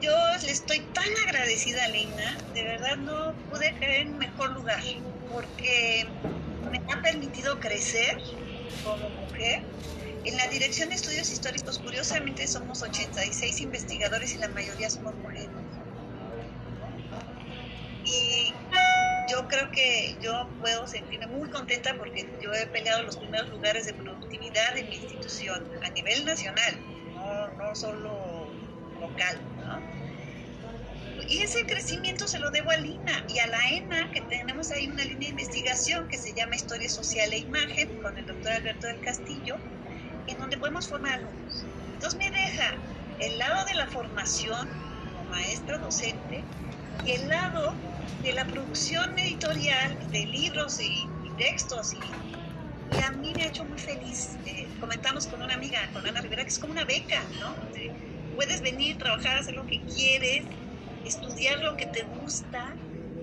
[0.00, 0.12] Yo
[0.42, 4.80] le estoy tan agradecida Leina, de verdad no pude caer en mejor lugar,
[5.32, 6.06] porque
[6.70, 8.20] me ha permitido crecer
[8.84, 9.62] como mujer.
[10.24, 15.48] En la Dirección de Estudios Históricos, curiosamente, somos 86 investigadores y la mayoría somos mujeres.
[18.04, 18.52] Y
[19.30, 23.86] yo creo que yo puedo sentirme muy contenta porque yo he peleado los primeros lugares
[23.86, 26.76] de productividad en mi institución a nivel nacional,
[27.14, 28.48] no, no solo
[29.00, 29.40] local.
[31.28, 34.86] Y ese crecimiento se lo debo a Lina y a la ENA, que tenemos ahí
[34.86, 38.86] una línea de investigación que se llama Historia Social e Imagen, con el doctor Alberto
[38.86, 39.56] del Castillo,
[40.28, 41.64] en donde podemos formar alumnos.
[41.94, 42.74] Entonces me deja
[43.18, 46.44] el lado de la formación como maestra docente
[47.04, 47.74] y el lado
[48.22, 51.08] de la producción editorial de libros y,
[51.38, 51.98] textos y,
[53.02, 54.36] a mí me ha hecho muy feliz.
[54.46, 57.54] Eh, comentamos con una amiga, con Ana Rivera, que es como una beca, ¿no?
[58.36, 60.44] puedes venir, trabajar, hacer lo que quieres,
[61.06, 62.74] estudiar lo que te gusta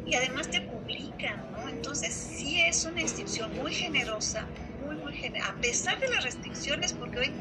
[0.05, 1.69] y además te publican, ¿no?
[1.69, 4.47] Entonces sí es una institución muy generosa,
[4.85, 7.33] muy, muy generosa, a pesar de las restricciones, porque hoy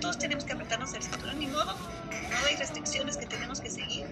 [0.00, 4.06] todos tenemos que apretarnos el cinturón, ni modo, no hay restricciones que tenemos que seguir,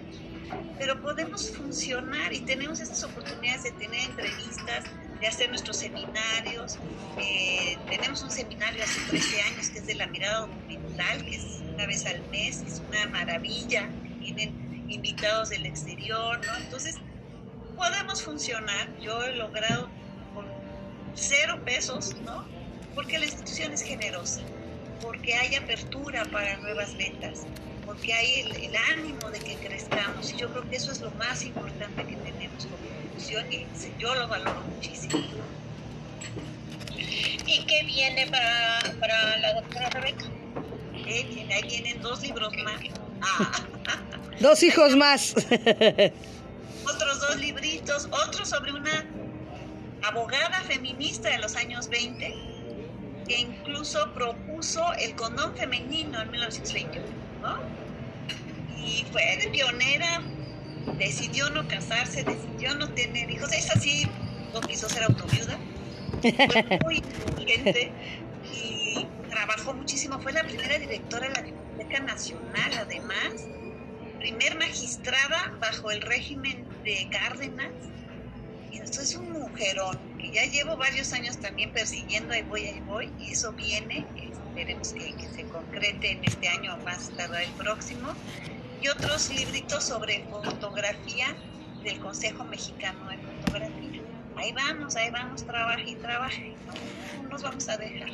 [0.78, 4.84] pero podemos funcionar y tenemos estas oportunidades de tener entrevistas,
[5.20, 6.78] de hacer nuestros seminarios.
[7.18, 11.60] Eh, tenemos un seminario hace 13 años que es de la mirada documental, que es
[11.72, 14.61] una vez al mes, es una maravilla, vienen
[14.92, 16.56] invitados del exterior, ¿no?
[16.56, 16.96] Entonces,
[17.76, 18.88] podemos funcionar.
[19.00, 19.88] Yo he logrado
[20.34, 20.46] con
[21.14, 22.44] cero pesos, ¿no?
[22.94, 24.40] Porque la institución es generosa,
[25.00, 27.46] porque hay apertura para nuevas ventas,
[27.86, 30.32] porque hay el, ánimo de que crezcamos.
[30.32, 33.66] Y yo creo que eso es lo más importante que tenemos como institución y
[33.98, 35.22] yo lo valoro muchísimo.
[37.46, 40.26] ¿Y qué viene para, para la doctora Rebeca?
[41.52, 42.80] ahí vienen dos libros más.
[43.24, 43.52] Ah.
[44.40, 45.34] Dos hijos más.
[46.84, 49.04] Otros dos libritos, otro sobre una
[50.02, 52.34] abogada feminista de los años 20
[53.26, 57.06] que incluso propuso el condón femenino en 1921,
[57.40, 57.58] ¿no?
[58.84, 59.22] Y fue
[59.52, 60.22] pionera,
[60.98, 64.08] decidió no casarse, decidió no tener hijos, es así,
[64.52, 65.56] no quiso ser autoviuda,
[66.20, 67.92] fue muy inteligente
[68.52, 73.46] y trabajó muchísimo, fue la primera directora de la Biblioteca Nacional, además,
[74.22, 77.72] primer magistrada bajo el régimen de Cárdenas.
[78.70, 82.80] Y esto es un mujerón que ya llevo varios años también persiguiendo, ahí voy, ahí
[82.86, 88.14] voy, y eso viene, esperemos que, se concrete en este año, más tarde el próximo.
[88.80, 91.34] Y otros libritos sobre fotografía
[91.82, 93.91] del Consejo Mexicano de Fotografía.
[94.42, 96.40] Ahí vamos, ahí vamos, trabaja y trabaja,
[97.22, 98.08] no nos vamos a dejar.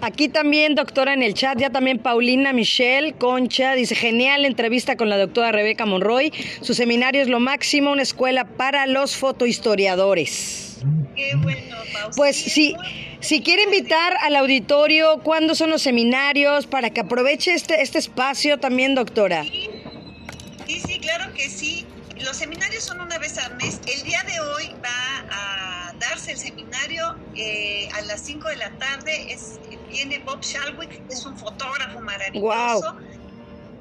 [0.00, 5.08] Aquí también, doctora, en el chat, ya también Paulina Michelle Concha dice, genial entrevista con
[5.08, 6.32] la doctora Rebeca Monroy.
[6.62, 10.78] Su seminario es lo máximo, una escuela para los fotohistoriadores.
[11.14, 11.76] Qué bueno,
[12.16, 12.74] Pues sí,
[13.20, 16.66] si quiere invitar al auditorio, ¿cuándo son los seminarios?
[16.66, 19.44] Para que aproveche este, este espacio también, doctora.
[19.44, 21.85] Sí, sí, claro que sí.
[22.20, 23.80] Los seminarios son una vez al mes.
[23.86, 28.70] El día de hoy va a darse el seminario eh, a las 5 de la
[28.78, 29.32] tarde.
[29.32, 32.96] Es, viene Bob Shalwick, es un fotógrafo maravilloso.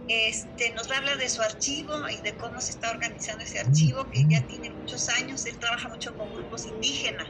[0.07, 4.25] Este, nos habla de su archivo y de cómo se está organizando ese archivo, que
[4.27, 5.45] ya tiene muchos años.
[5.45, 7.27] Él trabaja mucho con grupos indígenas,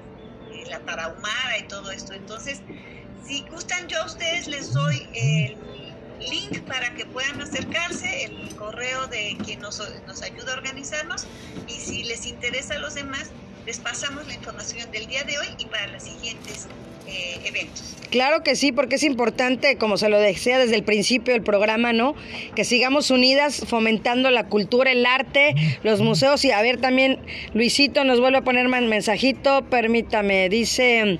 [0.50, 2.14] eh, la Tarahumara y todo esto.
[2.14, 2.64] Entonces,
[3.26, 5.85] si gustan, yo a ustedes les doy el
[6.20, 11.26] link para que puedan acercarse, el correo de quien nos, nos ayuda a organizarnos
[11.68, 13.32] y si les interesa a los demás,
[13.66, 16.68] les pasamos la información del día de hoy y para los siguientes
[17.08, 17.96] eh, eventos.
[18.16, 21.92] Claro que sí, porque es importante, como se lo decía desde el principio del programa,
[21.92, 22.16] ¿no?
[22.56, 25.54] Que sigamos unidas fomentando la cultura, el arte,
[25.84, 27.20] los museos y a ver también,
[27.54, 31.20] Luisito nos vuelve a poner un mensajito, permítame, dice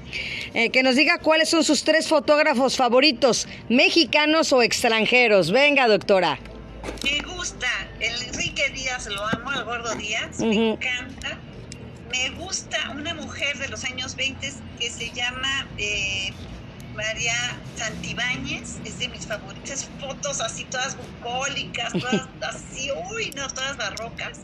[0.54, 5.52] eh, que nos diga cuáles son sus tres fotógrafos favoritos, mexicanos o extranjeros.
[5.52, 6.40] Venga, doctora.
[7.04, 7.68] Me gusta,
[8.00, 11.40] el Enrique Díaz, lo amo, el gordo Díaz, me encanta
[12.10, 16.34] me gusta una mujer de los años 20 que se llama eh,
[16.94, 17.36] María
[17.76, 24.40] Santibáñez, es de mis favoritas, fotos así todas bucólicas, todas así, uy, no, todas barrocas.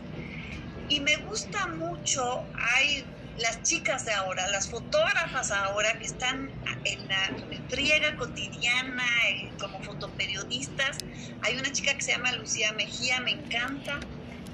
[0.90, 2.44] Y me gusta mucho,
[2.76, 3.06] hay
[3.38, 6.52] las chicas de ahora, las fotógrafas ahora que están
[6.84, 7.32] en la
[7.70, 10.98] friega cotidiana eh, como fotoperiodistas.
[11.42, 14.00] Hay una chica que se llama Lucía Mejía, me encanta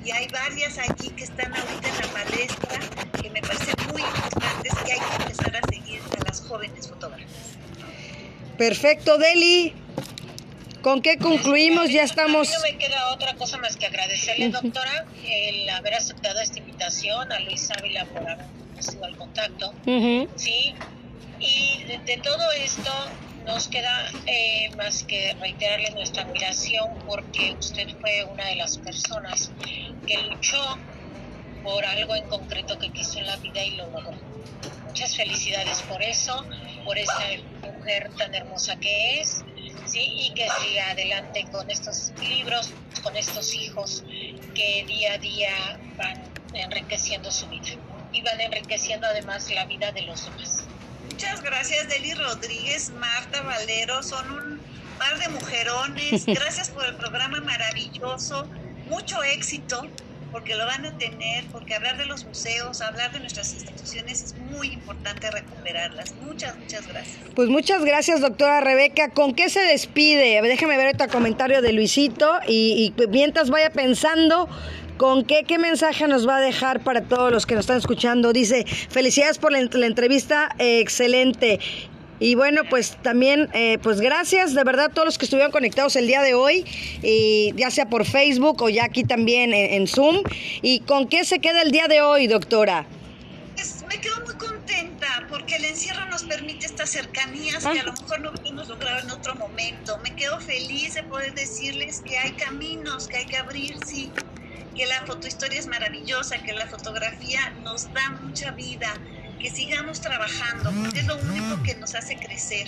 [0.08, 2.80] y hay varias allí que están ahorita en la palestra
[3.22, 7.28] que me parecen muy importantes que hay que empezar a seguir a las jóvenes fotógrafas.
[8.58, 9.74] Perfecto, Deli.
[10.82, 11.90] ¿Con qué concluimos?
[11.92, 12.50] Ya estamos.
[12.50, 17.40] no me queda otra cosa más que agradecerle, doctora, el haber aceptado esta invitación, a
[17.42, 18.46] Luis Ávila por haber
[18.80, 19.74] sido al contacto.
[20.38, 20.74] Sí.
[21.40, 22.92] Y de, todo esto
[23.48, 29.52] nos queda eh, más que reiterarle nuestra admiración porque usted fue una de las personas
[30.06, 30.62] que luchó
[31.64, 34.18] por algo en concreto que quiso en la vida y lo logró.
[34.86, 36.46] Muchas felicidades por eso,
[36.86, 37.20] por esa
[37.62, 39.44] mujer tan hermosa que es
[39.86, 40.00] ¿sí?
[40.02, 44.04] y que siga adelante con estos libros, con estos hijos
[44.54, 46.18] que día a día van
[46.54, 47.70] enriqueciendo su vida
[48.12, 50.77] y van enriqueciendo además la vida de los demás.
[51.18, 54.60] Muchas gracias, Deli Rodríguez, Marta Valero, son un
[55.00, 56.26] par de mujerones.
[56.28, 58.48] Gracias por el programa maravilloso,
[58.88, 59.88] mucho éxito
[60.32, 64.36] porque lo van a tener, porque hablar de los museos, hablar de nuestras instituciones es
[64.38, 66.14] muy importante recuperarlas.
[66.22, 67.18] Muchas, muchas gracias.
[67.34, 69.10] Pues muchas gracias, doctora Rebeca.
[69.10, 70.40] ¿Con qué se despide?
[70.44, 74.48] Déjeme ver otro comentario de Luisito y, y mientras vaya pensando
[74.98, 78.34] ¿Con qué, qué mensaje nos va a dejar para todos los que nos están escuchando?
[78.34, 81.60] Dice, felicidades por la, entrevista, excelente.
[82.20, 85.96] Y bueno, pues también, eh, pues gracias de verdad a todos los que estuvieron conectados
[85.98, 86.66] el día de hoy,
[87.04, 90.24] y ya sea por Facebook o ya aquí también en, Zoom.
[90.64, 92.88] ¿Y con qué se queda el día de hoy, doctora?
[93.54, 97.94] Pues me quedo muy contenta porque el encierro nos permite estas cercanías que a lo
[97.94, 100.00] mejor no pudimos lograr en otro momento.
[100.04, 104.12] Me quedo feliz de poder decirles que hay caminos que hay que abrir, sí,
[104.78, 108.94] que la fotohistoria es maravillosa, que la fotografía nos da mucha vida
[109.40, 112.68] que sigamos trabajando, porque es lo único que nos hace crecer.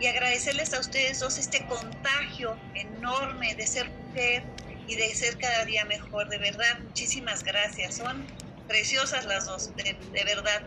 [0.00, 4.42] Y agradecerles a ustedes dos este contagio enorme de ser mujer
[4.86, 6.28] y de ser cada día mejor.
[6.28, 7.96] De verdad, muchísimas gracias.
[7.96, 8.24] Son
[8.70, 10.62] preciosas las dos, de, verdad.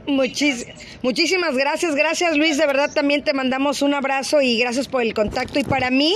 [1.02, 5.14] Muchísimas gracias, gracias Luis, de verdad también te mandamos un abrazo y gracias por el
[5.14, 5.58] contacto.
[5.58, 6.14] Y para mí,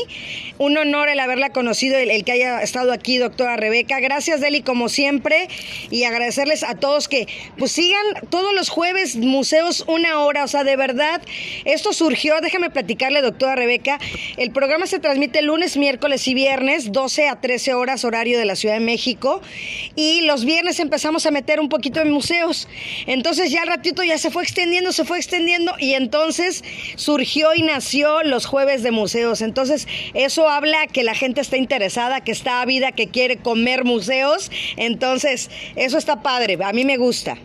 [0.57, 4.01] un honor el haberla conocido, el, que haya estado aquí, doctora Rebeca.
[4.01, 5.47] Gracias, Deli, como siempre,
[5.89, 7.27] y agradecerles a todos que
[7.57, 11.21] pues sigan todos los jueves museos una hora, o sea, de verdad,
[11.63, 13.97] esto surgió, déjame platicarle, doctora Rebeca,
[14.35, 18.57] el programa se transmite lunes, miércoles y viernes, 12 a 13 horas horario de la
[18.57, 19.41] Ciudad de México,
[19.95, 22.67] y los viernes empezamos a meter un poquito en museos.
[23.05, 26.63] Entonces ya al ratito ya se fue extendiendo, se fue extendiendo y entonces
[26.95, 29.41] surgió y nació los jueves de museos.
[29.41, 34.51] Entonces eso habla que la gente está interesada, que está ávida, que quiere comer museos.
[34.75, 37.37] Entonces eso está padre, a mí me gusta.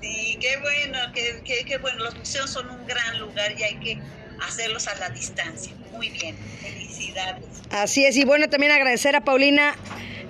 [0.00, 2.04] Sí, qué bueno, qué, qué bueno.
[2.04, 3.98] Los museos son un gran lugar y hay que
[4.44, 5.72] hacerlos a la distancia.
[5.92, 7.44] Muy bien, felicidades.
[7.70, 9.76] Así es, y bueno, también agradecer a Paulina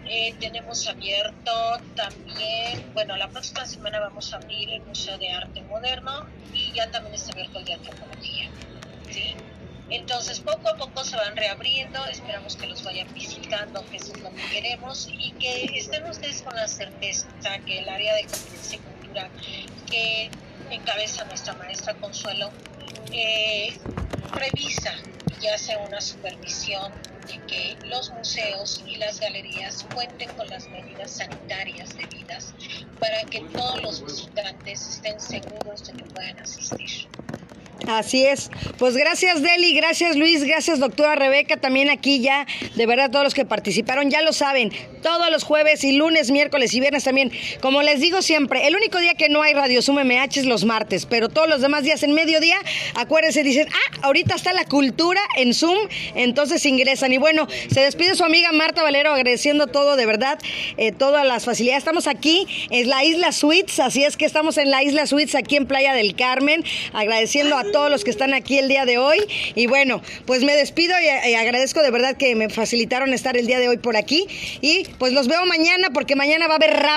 [0.07, 5.62] eh, tenemos abierto también, bueno, la próxima semana vamos a abrir el Museo de Arte
[5.62, 8.51] Moderno y ya también está abierto el de Antropología.
[9.11, 9.34] ¿sí?
[9.93, 14.20] Entonces, poco a poco se van reabriendo, esperamos que los vayan visitando, que eso es
[14.20, 17.28] lo que queremos, y que estén ustedes con la certeza
[17.66, 19.28] que el área de convivencia y cultura
[19.90, 20.30] que
[20.70, 22.51] encabeza nuestra maestra Consuelo
[23.12, 23.78] eh,
[24.32, 24.95] revisa
[25.43, 26.90] y hace una supervisión
[27.26, 32.55] de que los museos y las galerías cuenten con las medidas sanitarias debidas
[32.99, 37.09] para que todos los visitantes estén seguros de que puedan asistir.
[37.88, 38.50] Así es.
[38.78, 43.34] Pues gracias Deli, gracias Luis, gracias doctora Rebeca, también aquí ya, de verdad todos los
[43.34, 44.72] que participaron ya lo saben,
[45.02, 47.32] todos los jueves y lunes, miércoles y viernes también.
[47.60, 50.64] Como les digo siempre, el único día que no hay Radio Zoom MH es los
[50.64, 52.56] martes, pero todos los demás días en mediodía,
[52.94, 55.78] acuérdense, dicen, ah, ahorita está la cultura en Zoom,
[56.14, 57.12] entonces ingresan.
[57.12, 60.38] Y bueno, se despide su amiga Marta Valero agradeciendo todo, de verdad,
[60.76, 61.82] eh, todas las facilidades.
[61.82, 65.56] Estamos aquí en la Isla Suites, así es que estamos en la Isla Suites aquí
[65.56, 69.18] en Playa del Carmen, agradeciendo a todos los que están aquí el día de hoy.
[69.54, 73.58] Y bueno, pues me despido y, agradezco de verdad que me facilitaron estar el día
[73.58, 74.26] de hoy por aquí.
[74.60, 76.72] Y pues los veo mañana porque mañana va a haber